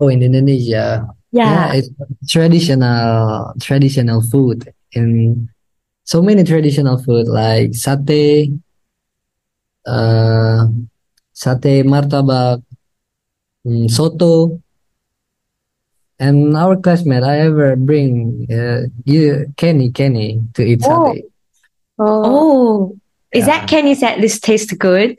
Oh, 0.00 0.08
in 0.08 0.22
Indonesia. 0.22 1.08
Yeah. 1.32 1.74
it's 1.74 1.90
traditional 2.28 3.52
traditional 3.60 4.22
food 4.22 4.72
in 4.92 5.48
so 6.04 6.22
many 6.22 6.42
traditional 6.44 6.96
food 6.96 7.28
like 7.28 7.76
satay, 7.76 8.48
uh, 9.84 10.66
sate 11.38 11.86
martabak, 11.86 12.62
mm, 13.62 13.86
soto. 13.86 14.58
And 16.18 16.56
our 16.58 16.74
classmate, 16.74 17.22
I 17.22 17.46
ever 17.46 17.76
bring 17.78 18.46
uh, 18.50 18.90
you 19.06 19.46
Kenny 19.56 19.94
Kenny 19.94 20.42
to 20.58 20.66
eat 20.66 20.82
Oh. 20.82 21.14
sate. 21.14 21.30
Oh. 21.98 22.22
Oh, 22.26 22.98
is 23.30 23.46
that 23.46 23.68
Kenny 23.70 23.94
said 23.94 24.18
this 24.18 24.40
tastes 24.42 24.72
good? 24.74 25.14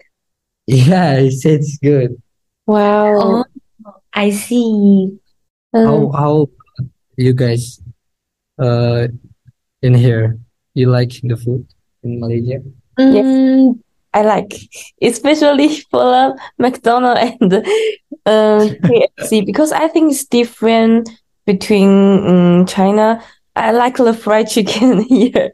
Yeah, 0.68 1.20
he 1.24 1.32
said 1.32 1.64
it's 1.64 1.80
good. 1.80 2.20
Wow. 2.68 3.16
Oh, 3.16 3.46
I 4.14 4.30
see. 4.32 5.18
How 5.74 6.12
Um, 6.12 6.12
how 6.14 6.34
you 7.16 7.32
guys 7.34 7.80
uh 8.60 9.08
in 9.82 9.94
here? 9.96 10.36
You 10.76 10.92
like 10.92 11.16
the 11.24 11.36
food 11.40 11.64
in 12.04 12.20
Malaysia? 12.20 12.60
Mm, 13.00 13.80
I 14.14 14.22
like, 14.24 14.54
especially 15.02 15.82
for 15.92 16.36
McDonald's 16.58 17.22
and 17.42 17.54
um, 18.26 18.62
KFC 18.86 19.46
because 19.46 19.72
I 19.72 19.88
think 19.88 20.12
it's 20.12 20.26
different 20.26 21.10
between 21.46 21.90
um, 22.28 22.66
China. 22.66 23.22
I 23.56 23.72
like 23.72 23.98
the 23.98 24.14
fried 24.14 24.50
chicken 24.50 25.02
here. 25.10 25.54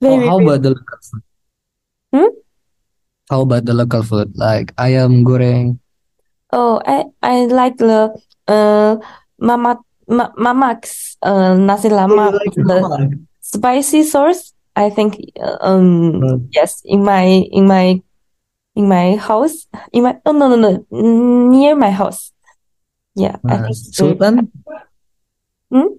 How, 0.00 0.08
Very, 0.08 0.26
how 0.26 0.40
about 0.40 0.62
the 0.62 0.70
local 0.70 0.98
food? 1.02 1.22
Hmm? 2.14 2.32
How 3.28 3.40
about 3.42 3.64
the 3.66 3.74
local 3.74 4.02
food 4.02 4.32
like 4.36 4.72
ayam 4.76 5.24
goreng? 5.26 5.80
Oh, 6.52 6.80
I 6.86 7.04
I 7.20 7.44
like 7.44 7.76
the 7.76 8.14
uh 8.48 8.96
mama 9.36 9.84
ma, 10.08 10.32
mama's 10.38 11.18
uh 11.20 11.52
nasi 11.52 11.92
lemak 11.92 12.32
with 12.40 12.56
the 12.56 12.80
spicy 13.42 14.02
sauce. 14.04 14.54
I 14.78 14.90
think 14.94 15.18
uh, 15.42 15.58
um 15.60 16.22
Mm. 16.22 16.38
yes 16.54 16.82
in 16.86 17.02
my 17.02 17.26
in 17.50 17.66
my 17.66 17.98
in 18.78 18.86
my 18.86 19.18
house 19.18 19.66
in 19.90 20.06
my 20.06 20.14
oh 20.22 20.30
no 20.30 20.46
no 20.46 20.56
no 20.56 20.70
near 21.50 21.74
my 21.74 21.90
house. 21.90 22.30
Yeah, 23.18 23.42
I 23.42 23.54
Uh, 23.58 23.62
think 23.66 23.76
Sultan? 23.98 24.34
Hmm? 25.74 25.98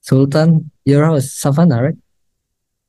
Sultan, 0.00 0.70
your 0.86 1.04
house, 1.04 1.34
Savannah, 1.34 1.82
right? 1.82 1.98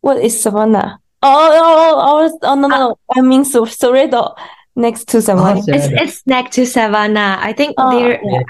What 0.05 0.21
is 0.21 0.38
Savannah? 0.39 0.99
Oh, 1.25 1.49
oh, 1.51 1.73
oh, 1.81 2.29
oh, 2.29 2.38
oh, 2.43 2.55
no, 2.55 2.67
no, 2.67 2.77
no. 2.77 2.89
I 3.10 3.21
mean 3.25 3.43
Sur 3.43 3.65
Soredo 3.65 4.36
next 4.75 5.10
to 5.10 5.21
Savannah. 5.21 5.60
Oh, 5.60 5.65
it's 5.67 5.89
it's 5.89 6.19
next 6.29 6.55
to 6.55 6.65
Savannah. 6.69 7.41
I 7.41 7.51
think 7.57 7.73
Oh, 7.81 7.89
they're 7.91 8.21
yeah. 8.21 8.43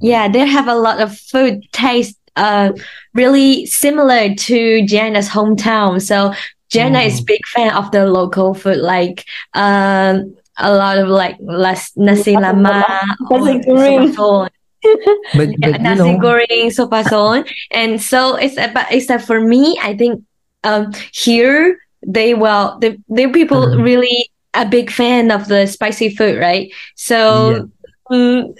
Yeah, 0.00 0.24
they 0.30 0.46
have 0.46 0.68
a 0.70 0.78
lot 0.78 1.02
of 1.02 1.12
food 1.18 1.66
taste 1.74 2.16
uh 2.36 2.70
really 3.14 3.66
similar 3.66 4.34
to 4.34 4.84
Jenna's 4.86 5.28
hometown. 5.28 6.00
So 6.00 6.32
Jenna 6.70 7.00
is 7.00 7.20
Mm. 7.20 7.26
big 7.26 7.40
fan 7.54 7.72
of 7.74 7.90
the 7.90 8.06
local 8.06 8.54
food 8.54 8.78
like 8.78 9.24
um 9.54 10.34
a 10.58 10.72
lot 10.74 10.98
of 10.98 11.08
like 11.08 11.36
las, 11.40 11.92
nasi 11.96 12.36
lemak 12.36 12.84
Nasi 13.30 13.58
goreng. 13.66 14.12
sopasol. 14.14 14.48
But, 15.32 15.48
Yeah, 15.58 15.72
but 15.72 15.80
you 15.80 15.82
nasi 15.82 15.96
know, 15.96 16.18
goreng 16.18 16.68
sopasol. 16.72 17.48
And 17.70 18.00
so 18.00 18.36
it's 18.36 18.56
but 18.56 18.86
except 18.90 19.24
for 19.24 19.40
me, 19.40 19.78
I 19.82 19.96
think 19.96 20.22
um 20.64 20.92
here 21.12 21.78
they 22.06 22.34
well 22.34 22.78
the 22.80 22.96
the 23.08 23.28
people 23.32 23.68
Mhm. 23.68 23.82
really 23.82 24.30
a 24.54 24.66
big 24.66 24.90
fan 24.90 25.30
of 25.30 25.48
the 25.48 25.66
spicy 25.66 26.08
food, 26.10 26.38
right? 26.38 26.70
So 26.96 27.68
mm, 28.10 28.54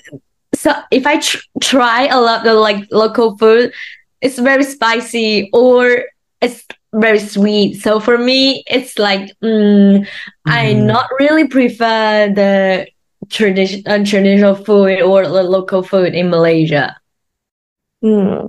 so 0.61 0.73
if 0.91 1.07
I 1.07 1.19
tr- 1.19 1.39
try 1.61 2.07
a 2.07 2.21
lot 2.21 2.47
of 2.47 2.59
like 2.59 2.87
local 2.93 3.37
food, 3.39 3.73
it's 4.21 4.39
very 4.39 4.65
spicy 4.65 5.49
or 5.53 6.05
it's 6.41 6.67
very 6.93 7.19
sweet. 7.21 7.81
So 7.81 8.01
for 8.01 8.19
me, 8.19 8.63
it's 8.67 8.99
like 8.99 9.33
mm, 9.43 10.07
I 10.47 10.75
Mhm. 10.75 10.85
not 10.87 11.07
really 11.21 11.47
prefer 11.49 12.29
the 12.35 12.87
tradition 13.31 13.83
uh, 13.87 14.05
traditional 14.05 14.55
food 14.55 15.01
or 15.03 15.25
the 15.27 15.43
local 15.43 15.83
food 15.83 16.15
in 16.15 16.31
Malaysia. 16.31 16.97
Hmm. 18.03 18.47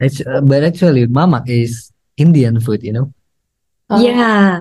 it's, 0.00 0.20
uh, 0.20 0.40
but 0.42 0.62
actually, 0.64 1.06
mamak 1.06 1.48
is 1.48 1.92
Indian 2.16 2.60
food, 2.60 2.82
you 2.82 2.92
know? 2.92 3.12
Oh, 3.90 4.00
Yeah. 4.00 4.60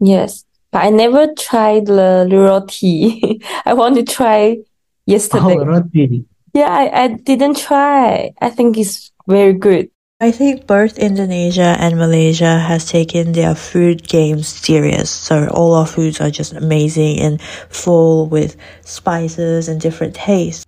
Yes, 0.00 0.44
but 0.70 0.84
I 0.84 0.90
never 0.90 1.28
tried 1.38 1.86
the 1.86 2.28
roti. 2.30 3.40
I 3.64 3.74
want 3.74 3.96
to 3.96 4.04
try 4.04 4.56
oh, 4.58 4.64
yesterday. 5.06 5.56
Oh, 5.58 5.64
roti. 5.64 6.24
Yeah, 6.54 6.68
I, 6.68 7.04
I 7.04 7.08
didn't 7.08 7.56
try. 7.56 8.32
I 8.40 8.50
think 8.50 8.76
it's 8.76 9.12
very 9.26 9.52
good. 9.52 9.90
I 10.22 10.32
think 10.32 10.66
both 10.66 10.98
Indonesia 10.98 11.76
and 11.80 11.96
Malaysia 11.96 12.58
has 12.58 12.84
taken 12.84 13.32
their 13.32 13.54
food 13.54 14.06
games 14.06 14.48
serious. 14.48 15.08
So 15.08 15.48
all 15.48 15.72
our 15.72 15.86
foods 15.86 16.20
are 16.20 16.30
just 16.30 16.52
amazing 16.52 17.20
and 17.20 17.40
full 17.70 18.26
with 18.26 18.56
spices 18.84 19.68
and 19.68 19.80
different 19.80 20.14
tastes. 20.14 20.66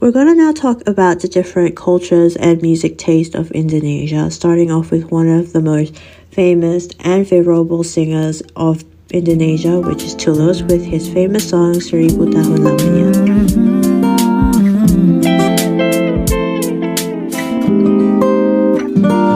We're 0.00 0.10
gonna 0.10 0.34
now 0.34 0.50
talk 0.50 0.82
about 0.88 1.20
the 1.20 1.28
different 1.28 1.76
cultures 1.76 2.34
and 2.34 2.60
music 2.60 2.98
taste 2.98 3.36
of 3.36 3.52
Indonesia, 3.52 4.32
starting 4.32 4.72
off 4.72 4.90
with 4.90 5.12
one 5.12 5.28
of 5.28 5.52
the 5.52 5.62
most 5.62 5.96
famous 6.32 6.88
and 7.04 7.28
favorable 7.28 7.84
singers 7.84 8.42
of 8.56 8.82
Indonesia, 9.12 9.76
which 9.78 10.02
is 10.04 10.14
Tulus, 10.16 10.62
with 10.64 10.80
his 10.80 11.04
famous 11.04 11.52
song 11.52 11.76
Seribu 11.76 12.32
Tahun 12.32 12.64
Lamanya. 12.64 13.12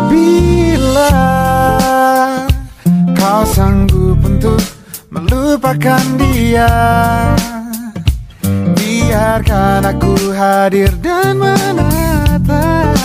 Bila 0.08 1.12
kau 3.12 3.44
sanggup 3.44 4.16
untuk 4.24 4.64
melupakan 5.12 6.04
dia 6.16 6.72
Biarkan 8.80 9.92
aku 9.92 10.32
hadir 10.32 10.88
dan 11.04 11.36
menata 11.36 12.96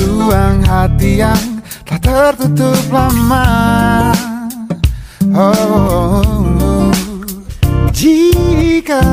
Ruang 0.00 0.64
hati 0.64 1.20
yang 1.20 1.60
telah 1.84 2.32
tertutup 2.32 2.80
lama 2.88 4.15
Jika 7.92 9.04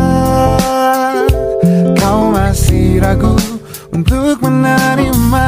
kau 2.00 2.32
masih 2.32 3.04
ragu 3.04 3.36
untuk 3.92 4.40
menerima 4.40 5.48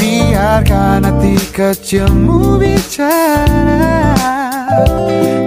Biarkan 0.00 1.04
hati 1.04 1.36
kecilmu 1.52 2.56
bicara 2.56 4.16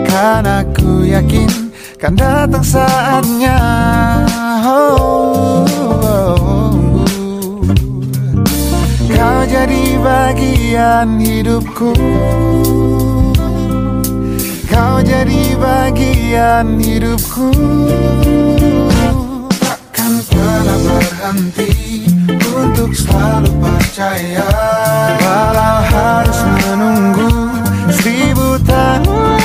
Karena 0.06 0.62
aku 0.62 1.10
yakin 1.10 1.74
kan 1.98 2.14
datang 2.14 2.62
saatnya 2.62 3.58
oh, 4.62 5.66
oh, 5.66 5.66
oh. 6.06 6.70
Kau 9.10 9.42
jadi 9.50 9.98
bagian 10.06 11.18
hidupku 11.18 11.98
Kau 14.68 15.00
jadi 15.00 15.56
bagian 15.56 16.76
hidupku. 16.76 17.50
Takkan 19.58 20.14
pernah 20.28 20.80
berhenti 20.84 22.04
untuk 22.44 22.92
selalu 22.92 23.52
percaya. 23.64 24.48
Walau 25.24 25.80
harus 25.88 26.40
menunggu 26.44 27.32
seribu 27.96 28.60
tahun 28.68 29.37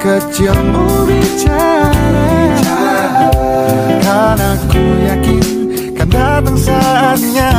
kecilmu 0.00 1.04
bicara. 1.04 2.32
Karena 4.00 4.56
ku 4.72 4.80
yakin 5.04 5.44
kan 5.92 6.08
datang 6.08 6.56
saatnya. 6.56 7.52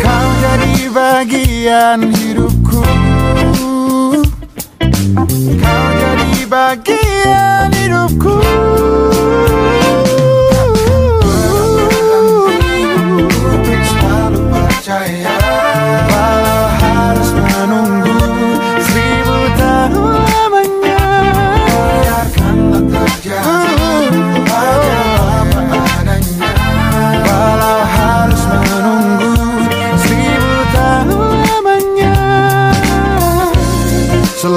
Kau 0.00 0.28
jadi 0.40 0.88
bagian 0.88 2.00
hidupku. 2.16 2.80
Kau 5.60 5.86
jadi 6.00 6.32
bagian 6.48 7.65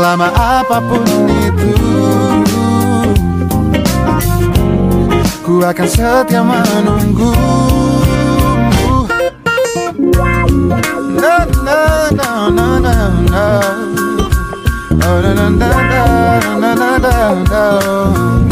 selama 0.10 0.34
apa 0.34 0.82
pun 0.82 1.06
itu 1.38 1.70
Ku 5.46 5.62
akan 5.62 5.86
setia 5.86 6.42
menunggu 6.42 7.30
Na 11.14 11.46
na 11.62 12.10
na 12.10 12.30
na 12.50 12.66
na 13.30 13.46
Oh 14.98 15.18
na 15.22 15.30
na 15.30 15.46
na 15.54 15.70
na 16.58 16.72
na 16.74 16.90
na 16.98 17.22
na 17.46 18.49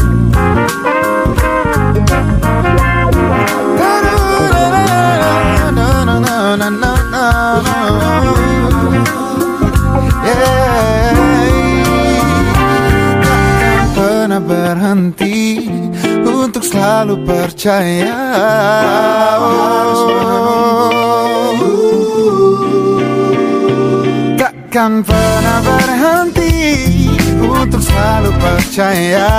selalu 17.08 17.24
percaya. 17.24 18.20
Takkan 24.36 25.08
pernah 25.08 25.60
berhenti 25.63 26.52
untuk 27.39 27.80
selalu 27.80 28.36
percaya, 28.43 29.32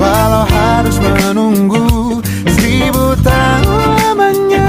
walau 0.00 0.48
harus 0.48 0.96
menunggu 0.96 2.24
seribu 2.56 3.12
tahun 3.20 3.88
lamanya. 4.08 4.68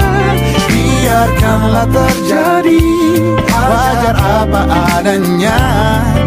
Biarkanlah 0.68 1.88
terjadi 1.88 2.84
wajar 3.48 4.16
apa 4.20 4.60
adanya, 5.00 5.56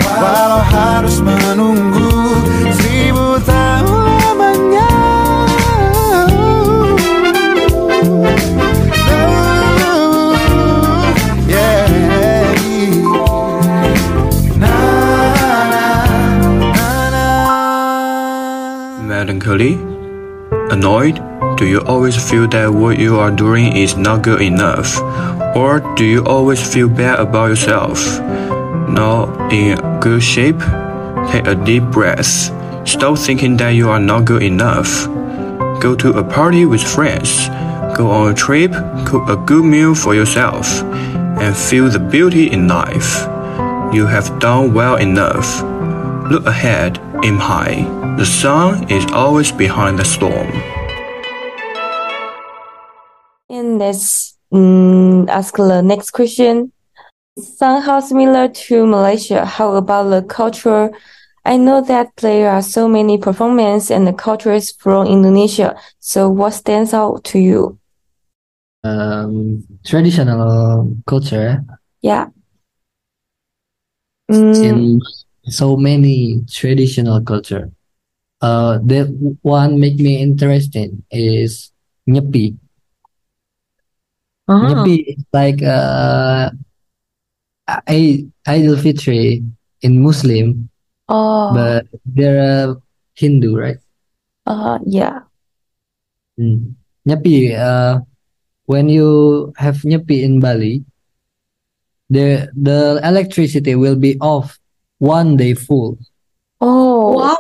walau 0.02 0.62
harus 0.74 1.22
menunggu 1.22 1.73
Annoyed? 20.74 21.22
Do 21.56 21.68
you 21.68 21.82
always 21.82 22.18
feel 22.18 22.48
that 22.48 22.74
what 22.74 22.98
you 22.98 23.20
are 23.20 23.30
doing 23.30 23.78
is 23.78 23.96
not 23.96 24.24
good 24.24 24.42
enough? 24.42 25.00
Or 25.56 25.80
do 25.94 26.04
you 26.04 26.26
always 26.26 26.58
feel 26.74 26.90
bad 26.90 27.20
about 27.20 27.50
yourself? 27.50 28.00
Not 28.90 29.54
in 29.54 29.78
good 30.00 30.24
shape? 30.24 30.58
Take 31.30 31.46
a 31.46 31.54
deep 31.54 31.84
breath. 31.94 32.50
Stop 32.90 33.20
thinking 33.20 33.56
that 33.58 33.78
you 33.78 33.92
are 33.92 34.00
not 34.00 34.26
good 34.26 34.42
enough. 34.42 35.06
Go 35.80 35.94
to 35.94 36.18
a 36.18 36.24
party 36.24 36.66
with 36.66 36.82
friends. 36.82 37.50
Go 37.96 38.10
on 38.10 38.32
a 38.32 38.34
trip, 38.34 38.72
cook 39.06 39.30
a 39.30 39.38
good 39.38 39.64
meal 39.64 39.94
for 39.94 40.16
yourself, 40.16 40.82
and 40.82 41.56
feel 41.56 41.88
the 41.88 42.00
beauty 42.00 42.50
in 42.52 42.68
life. 42.68 43.28
You 43.94 44.08
have 44.08 44.40
done 44.40 44.74
well 44.74 44.96
enough. 44.96 45.62
Look 46.32 46.48
ahead, 46.48 46.98
aim 47.24 47.38
high. 47.38 47.88
The 48.18 48.26
sun 48.26 48.92
is 48.92 49.06
always 49.14 49.52
behind 49.52 49.98
the 49.98 50.06
storm. 50.06 50.52
And 53.50 53.80
let's 53.80 54.38
mm, 54.54 55.30
ask 55.30 55.56
the 55.56 55.82
next 55.82 56.12
question. 56.12 56.72
Somehow 57.38 58.00
similar 58.00 58.48
to 58.48 58.86
Malaysia, 58.86 59.46
how 59.46 59.74
about 59.76 60.10
the 60.10 60.22
culture? 60.22 60.92
I 61.46 61.58
know 61.58 61.82
that 61.82 62.16
there 62.18 62.50
are 62.52 62.62
so 62.62 62.88
many 62.88 63.18
performance 63.18 63.90
and 63.90 64.06
the 64.06 64.14
cultures 64.14 64.72
from 64.72 65.08
Indonesia. 65.08 65.76
So 66.00 66.30
what 66.30 66.52
stands 66.52 66.94
out 66.94 67.24
to 67.26 67.40
you? 67.40 67.80
Um, 68.84 69.64
traditional 69.86 70.98
culture 71.08 71.64
Yeah. 72.02 72.28
Mm, 74.30 74.64
in 74.64 75.02
so 75.48 75.76
many 75.76 76.44
traditional 76.50 77.22
culture. 77.22 77.72
Uh, 78.42 78.80
the 78.84 79.08
one 79.42 79.80
make 79.80 79.96
me 80.00 80.22
interested 80.22 80.92
is 81.12 81.72
Nyepi. 82.08 82.58
Oh. 84.48 84.60
Nyepi 84.60 85.16
is 85.16 85.24
like 85.32 85.64
uh, 85.64 86.52
Idul 87.68 88.82
Fitri 88.82 89.44
in 89.82 90.04
Muslim, 90.04 90.70
oh, 91.08 91.54
but 91.54 91.88
they're 92.06 92.68
uh, 92.70 92.76
Hindu, 93.16 93.56
right? 93.56 93.78
uh, 94.48 94.80
yeah. 94.86 95.20
Mm. 96.40 96.76
Nyepi, 97.08 97.56
uh, 97.56 98.00
when 98.66 98.90
you 98.90 99.54
have 99.58 99.84
Nyepi 99.84 100.24
in 100.24 100.40
Bali, 100.40 100.84
the 102.10 102.52
the 102.56 103.00
electricity 103.04 103.76
will 103.76 103.96
be 103.96 104.18
off 104.20 104.60
one 105.04 105.36
day 105.36 105.54
full. 105.54 106.00
Oh, 106.64 107.12
Wow. 107.20 107.38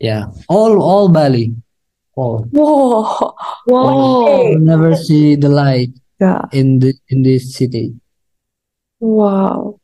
Yeah, 0.00 0.32
all 0.48 0.80
all 0.80 1.08
Bali, 1.12 1.52
all. 2.16 2.48
whoa. 2.50 3.36
Whoa. 3.68 4.50
You 4.50 4.58
never 4.58 4.96
see 4.96 5.36
the 5.36 5.48
light 5.52 5.92
Yeah. 6.18 6.48
in 6.50 6.80
the 6.80 6.94
in 7.12 7.22
this 7.22 7.54
city 7.54 7.92
Wow. 9.00 9.78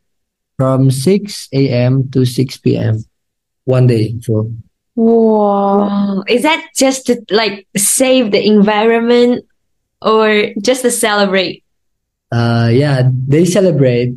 from 0.56 0.90
6 0.90 1.48
a.m. 1.52 2.08
to 2.10 2.24
6 2.24 2.56
p.m. 2.64 3.04
one 3.64 3.86
day 3.86 4.16
full. 4.24 4.50
Wow. 4.96 5.86
Wow. 5.86 6.24
Is 6.26 6.42
that 6.42 6.66
just 6.74 7.06
to 7.06 7.22
like 7.30 7.68
save 7.76 8.32
the 8.32 8.42
environment 8.42 9.44
or 10.02 10.50
just 10.62 10.82
to 10.82 10.90
celebrate? 10.90 11.62
Uh, 12.32 12.70
yeah, 12.72 13.06
they 13.06 13.44
celebrate. 13.44 14.16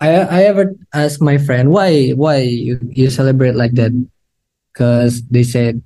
I 0.00 0.10
I 0.22 0.40
ever 0.46 0.74
asked 0.94 1.20
my 1.20 1.38
friend 1.38 1.70
why 1.74 2.10
why 2.14 2.38
you, 2.46 2.78
you 2.94 3.10
celebrate 3.10 3.56
like 3.58 3.74
that? 3.74 3.90
Because 4.72 5.22
they 5.26 5.42
said 5.42 5.82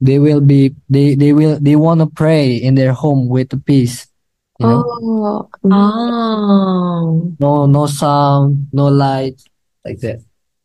they 0.00 0.18
will 0.18 0.40
be 0.44 0.74
they 0.90 1.14
they 1.16 1.32
will 1.32 1.56
they 1.60 1.76
want 1.76 2.00
to 2.00 2.06
pray 2.12 2.52
in 2.56 2.74
their 2.76 2.92
home 2.92 3.28
with 3.28 3.48
the 3.48 3.56
peace. 3.56 4.06
You 4.60 4.66
know, 4.68 4.84
Oh, 4.84 5.48
Oh. 5.64 7.32
no 7.40 7.66
no 7.66 7.86
sound, 7.86 8.68
no 8.72 8.86
light, 8.92 9.40
like 9.84 9.98
that. 10.04 10.20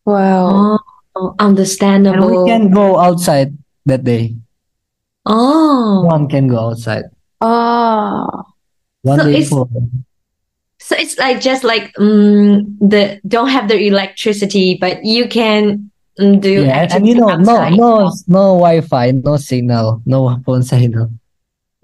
wow. 0.05 0.77
Oh, 1.15 1.33
And 1.39 1.57
we 1.57 1.63
understandable. 1.63 2.45
can 2.45 2.69
go 2.69 2.99
outside 2.99 3.57
that 3.87 4.03
day. 4.03 4.35
Oh. 5.25 6.03
One 6.05 6.27
can 6.29 6.47
go 6.47 6.69
outside. 6.69 7.05
Oh. 7.41 8.43
One 9.01 9.19
So 9.19 9.25
day 9.25 9.39
it's- 9.41 9.49
for 9.49 9.65
So 10.87 10.95
it's 10.95 11.17
like 11.19 11.41
just 11.43 11.67
like 11.67 11.91
um, 11.99 12.63
the 12.79 13.19
don't 13.27 13.49
have 13.51 13.67
the 13.67 13.75
electricity, 13.75 14.77
but 14.79 15.03
you 15.03 15.27
can 15.27 15.91
um, 16.17 16.39
do 16.39 16.63
yeah, 16.63 16.87
and, 16.95 17.03
you 17.05 17.15
know, 17.19 17.27
no, 17.35 17.59
outside. 17.59 17.75
no, 17.75 18.07
no 18.31 18.43
Wi-Fi, 18.55 19.11
no 19.19 19.35
signal, 19.35 20.01
no 20.07 20.39
phone 20.47 20.63
signal. 20.63 21.11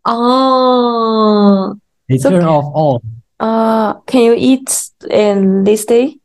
Oh, 0.07 1.75
They 2.07 2.17
So- 2.17 2.29
turn 2.31 2.45
off 2.47 2.63
all. 2.73 3.03
Uh, 3.39 3.99
can 4.07 4.21
you 4.23 4.35
eat 4.39 4.71
in 5.11 5.65
this 5.65 5.83
day? 5.83 6.15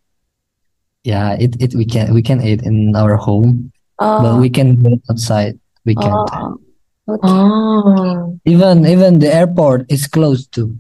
Yeah, 1.02 1.34
it, 1.34 1.58
it 1.60 1.74
we 1.74 1.84
can 1.84 2.14
we 2.14 2.22
can 2.22 2.38
eat 2.42 2.62
in 2.62 2.94
our 2.94 3.16
home, 3.16 3.72
but 3.98 4.22
Oh. 4.22 4.40
we 4.40 4.50
can 4.50 4.78
go 4.82 5.00
outside. 5.10 5.58
We 5.84 5.94
can't. 5.98 6.30
Oh. 6.30 6.60
Okay. 7.08 7.26
oh, 7.26 8.38
Even 8.44 8.86
even 8.86 9.18
the 9.18 9.34
airport 9.34 9.90
is 9.90 10.06
closed 10.06 10.52
too. 10.54 10.78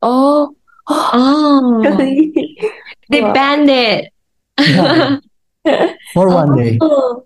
Oh. 0.00 0.54
Oh! 0.88 1.82
They 3.10 3.22
Wow. 3.22 3.32
banned 3.32 3.70
it. 3.70 4.12
Yeah. 4.60 5.18
For 6.14 6.28
one 6.28 6.56
day. 6.56 6.78
Oh, 6.80 7.24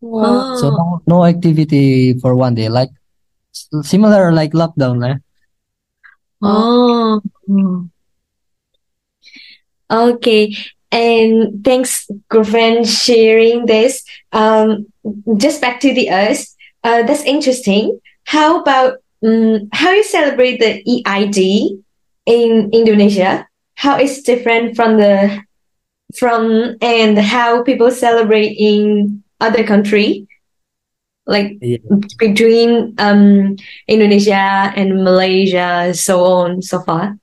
Wow. 0.00 0.54
So 0.56 0.70
no, 0.70 1.02
no 1.06 1.24
activity 1.24 2.12
for 2.20 2.34
one 2.36 2.54
day. 2.54 2.68
Like 2.68 2.90
similar 3.82 4.32
like 4.32 4.52
lockdown, 4.52 5.00
eh? 5.08 5.16
Oh. 6.42 7.20
Okay. 9.90 10.54
And 10.92 11.64
thanks, 11.64 12.06
Gufran, 12.30 12.86
sharing 12.86 13.66
this. 13.66 14.04
Um, 14.32 14.86
just 15.36 15.60
back 15.60 15.80
to 15.80 15.92
the 15.92 16.08
us. 16.10 16.54
Uh, 16.82 17.02
that's 17.02 17.24
interesting. 17.24 17.98
How 18.24 18.60
about 18.60 18.98
um, 19.24 19.68
how 19.72 19.90
you 19.90 20.04
celebrate 20.04 20.60
the 20.60 20.82
EID 20.86 21.78
in 22.26 22.70
Indonesia? 22.72 23.46
How 23.76 23.98
it's 23.98 24.22
different 24.22 24.76
from 24.76 24.98
the 24.98 25.42
from 26.16 26.76
and 26.80 27.18
how 27.18 27.62
people 27.62 27.90
celebrate 27.90 28.54
in 28.58 29.22
other 29.40 29.64
country? 29.64 30.26
Like 31.26 31.56
Yeah. 31.60 31.80
between 32.20 32.92
um 33.00 33.56
Indonesia 33.88 34.72
and 34.76 35.02
Malaysia, 35.02 35.92
so 35.96 36.20
on, 36.24 36.60
so 36.60 36.84
far. 36.84 37.16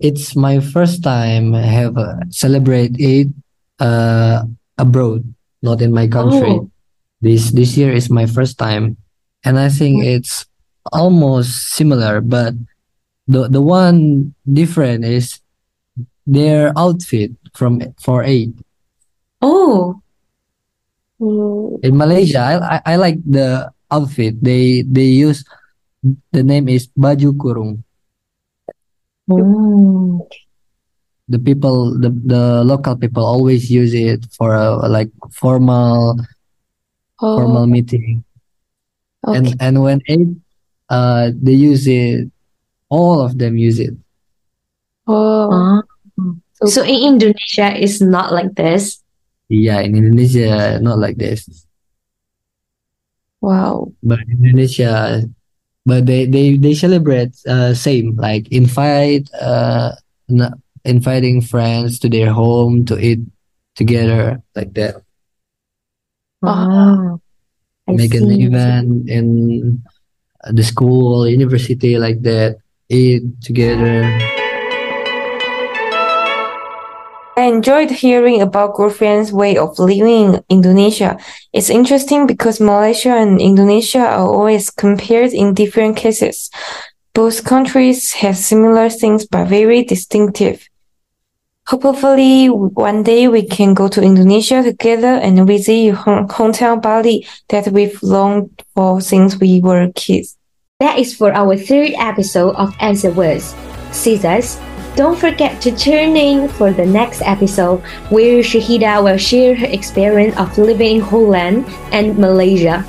It's 0.00 0.36
my 0.36 0.60
first 0.60 1.02
time 1.02 1.54
I 1.54 1.64
have 1.64 1.96
uh, 1.96 2.20
celebrate 2.28 2.96
it 3.00 3.28
uh 3.80 4.44
abroad, 4.76 5.24
not 5.64 5.80
in 5.80 5.92
my 5.92 6.06
country. 6.06 6.52
Oh. 6.60 6.70
This 7.20 7.52
this 7.52 7.76
year 7.76 7.92
is 7.92 8.08
my 8.08 8.24
first 8.24 8.56
time, 8.56 8.96
and 9.44 9.60
I 9.60 9.68
think 9.68 10.04
it's 10.04 10.48
almost 10.88 11.76
similar, 11.76 12.20
but 12.24 12.56
the 13.30 13.46
the 13.46 13.62
one 13.62 14.34
different 14.42 15.06
is 15.06 15.38
their 16.26 16.74
outfit 16.74 17.30
from 17.54 17.78
for 18.02 18.26
eight. 18.26 18.50
Oh. 19.40 20.02
In 21.84 21.94
Malaysia, 22.00 22.40
I, 22.40 22.54
I 22.58 22.78
I 22.84 22.94
like 22.96 23.20
the 23.22 23.70
outfit. 23.92 24.40
They 24.42 24.82
they 24.82 25.06
use 25.14 25.44
the 26.32 26.42
name 26.42 26.66
is 26.68 26.88
baju 26.98 27.30
kurung. 27.38 27.84
oh. 29.30 30.26
The 31.30 31.38
people, 31.38 31.94
the 31.94 32.10
the 32.10 32.66
local 32.66 32.98
people 32.98 33.22
always 33.22 33.70
use 33.70 33.94
it 33.94 34.26
for 34.34 34.58
a 34.58 34.90
like 34.90 35.14
formal 35.30 36.18
Oh. 37.22 37.36
formal 37.36 37.68
meeting. 37.68 38.24
Okay. 39.22 39.36
And 39.36 39.46
and 39.60 39.74
when 39.84 40.00
eight, 40.08 40.32
uh, 40.88 41.30
they 41.36 41.52
use 41.52 41.84
it. 41.86 42.32
All 42.90 43.22
of 43.22 43.38
them 43.38 43.56
use 43.56 43.78
it. 43.78 43.94
Oh. 45.06 45.48
Ah. 45.50 45.82
So 46.66 46.82
in 46.84 47.14
Indonesia, 47.16 47.72
it's 47.72 48.02
not 48.02 48.32
like 48.34 48.54
this. 48.54 49.00
Yeah, 49.48 49.80
in 49.80 49.96
Indonesia, 49.96 50.78
not 50.82 50.98
like 50.98 51.16
this. 51.16 51.48
Wow. 53.40 53.92
But 54.02 54.20
in 54.28 54.44
Indonesia, 54.44 55.24
but 55.86 56.04
they 56.04 56.26
they 56.26 56.60
they 56.60 56.74
celebrate 56.74 57.32
uh 57.48 57.72
same 57.72 58.14
like 58.20 58.46
invite 58.52 59.32
uh 59.40 59.96
n- 60.28 60.54
inviting 60.84 61.40
friends 61.40 61.98
to 62.04 62.08
their 62.12 62.30
home 62.30 62.84
to 62.92 63.00
eat 63.00 63.24
together 63.74 64.42
like 64.54 64.74
that. 64.76 65.00
Oh, 66.42 67.20
I 67.88 67.92
Make 67.92 68.14
an 68.14 68.28
see. 68.28 68.44
event 68.44 69.08
in 69.08 69.26
the 70.52 70.62
school, 70.62 71.26
university 71.28 71.96
like 71.98 72.20
that. 72.22 72.60
Eat 72.90 73.22
together. 73.40 74.02
I 77.36 77.44
enjoyed 77.44 77.90
hearing 77.90 78.42
about 78.42 78.74
Gufran's 78.74 79.32
way 79.32 79.56
of 79.56 79.78
living 79.78 80.34
in 80.34 80.44
Indonesia. 80.48 81.16
It's 81.52 81.70
interesting 81.70 82.26
because 82.26 82.60
Malaysia 82.60 83.10
and 83.10 83.40
Indonesia 83.40 84.00
are 84.00 84.26
always 84.26 84.70
compared 84.70 85.32
in 85.32 85.54
different 85.54 85.96
cases. 85.96 86.50
Both 87.14 87.44
countries 87.44 88.12
have 88.14 88.36
similar 88.36 88.90
things 88.90 89.24
but 89.24 89.46
very 89.46 89.84
distinctive. 89.84 90.68
Hopefully, 91.68 92.48
one 92.48 93.04
day 93.04 93.28
we 93.28 93.46
can 93.46 93.72
go 93.72 93.86
to 93.86 94.02
Indonesia 94.02 94.64
together 94.64 95.14
and 95.22 95.46
visit 95.46 95.74
your 95.74 95.94
hometown 95.94 96.82
Bali 96.82 97.24
that 97.50 97.68
we've 97.68 98.02
longed 98.02 98.50
for 98.74 99.00
since 99.00 99.38
we 99.38 99.60
were 99.60 99.92
kids. 99.94 100.39
That 100.80 100.98
is 100.98 101.12
for 101.12 101.30
our 101.36 101.60
third 101.60 101.92
episode 102.00 102.56
of 102.56 102.74
Answer 102.80 103.12
Words. 103.12 103.54
Scissors. 103.92 104.56
Don't 104.96 105.12
forget 105.12 105.60
to 105.60 105.76
tune 105.76 106.16
in 106.16 106.48
for 106.48 106.72
the 106.72 106.86
next 106.86 107.20
episode 107.20 107.84
where 108.08 108.40
Shahida 108.40 109.04
will 109.04 109.18
share 109.18 109.54
her 109.54 109.66
experience 109.68 110.34
of 110.40 110.56
living 110.56 110.96
in 110.96 111.02
Holland 111.02 111.68
and 111.92 112.16
Malaysia. 112.16 112.80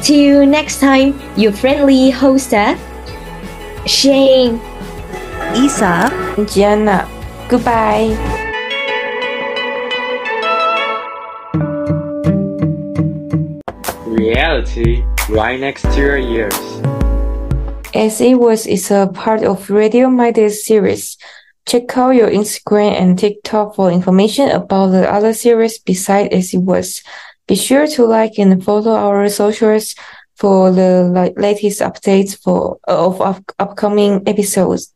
Till 0.00 0.46
next 0.48 0.80
time, 0.80 1.20
your 1.36 1.52
friendly 1.52 2.10
hoster, 2.10 2.72
uh, 2.72 3.84
Shane. 3.84 4.56
Isa. 5.52 6.08
Gianna, 6.48 7.04
goodbye. 7.52 8.16
Reality 14.08 15.04
right 15.28 15.60
next 15.60 15.82
to 15.82 16.00
your 16.00 16.16
ears. 16.16 16.93
As 17.94 18.20
it 18.20 18.40
was 18.40 18.66
is 18.66 18.90
a 18.90 19.08
part 19.14 19.44
of 19.44 19.70
Radio 19.70 20.10
Minded 20.10 20.50
series. 20.50 21.16
Check 21.64 21.96
out 21.96 22.10
your 22.16 22.28
Instagram 22.28 23.00
and 23.00 23.18
TikTok 23.18 23.76
for 23.76 23.90
information 23.90 24.50
about 24.50 24.88
the 24.88 25.08
other 25.08 25.32
series 25.32 25.78
besides 25.78 26.34
As 26.34 26.52
It 26.52 26.58
Was. 26.58 27.02
Be 27.46 27.54
sure 27.54 27.86
to 27.86 28.04
like 28.04 28.36
and 28.38 28.62
follow 28.64 28.94
our 28.94 29.28
socials 29.28 29.94
for 30.34 30.72
the 30.72 31.32
latest 31.36 31.80
updates 31.80 32.36
for 32.36 32.78
of 32.88 33.20
up- 33.20 33.52
upcoming 33.60 34.22
episodes. 34.26 34.93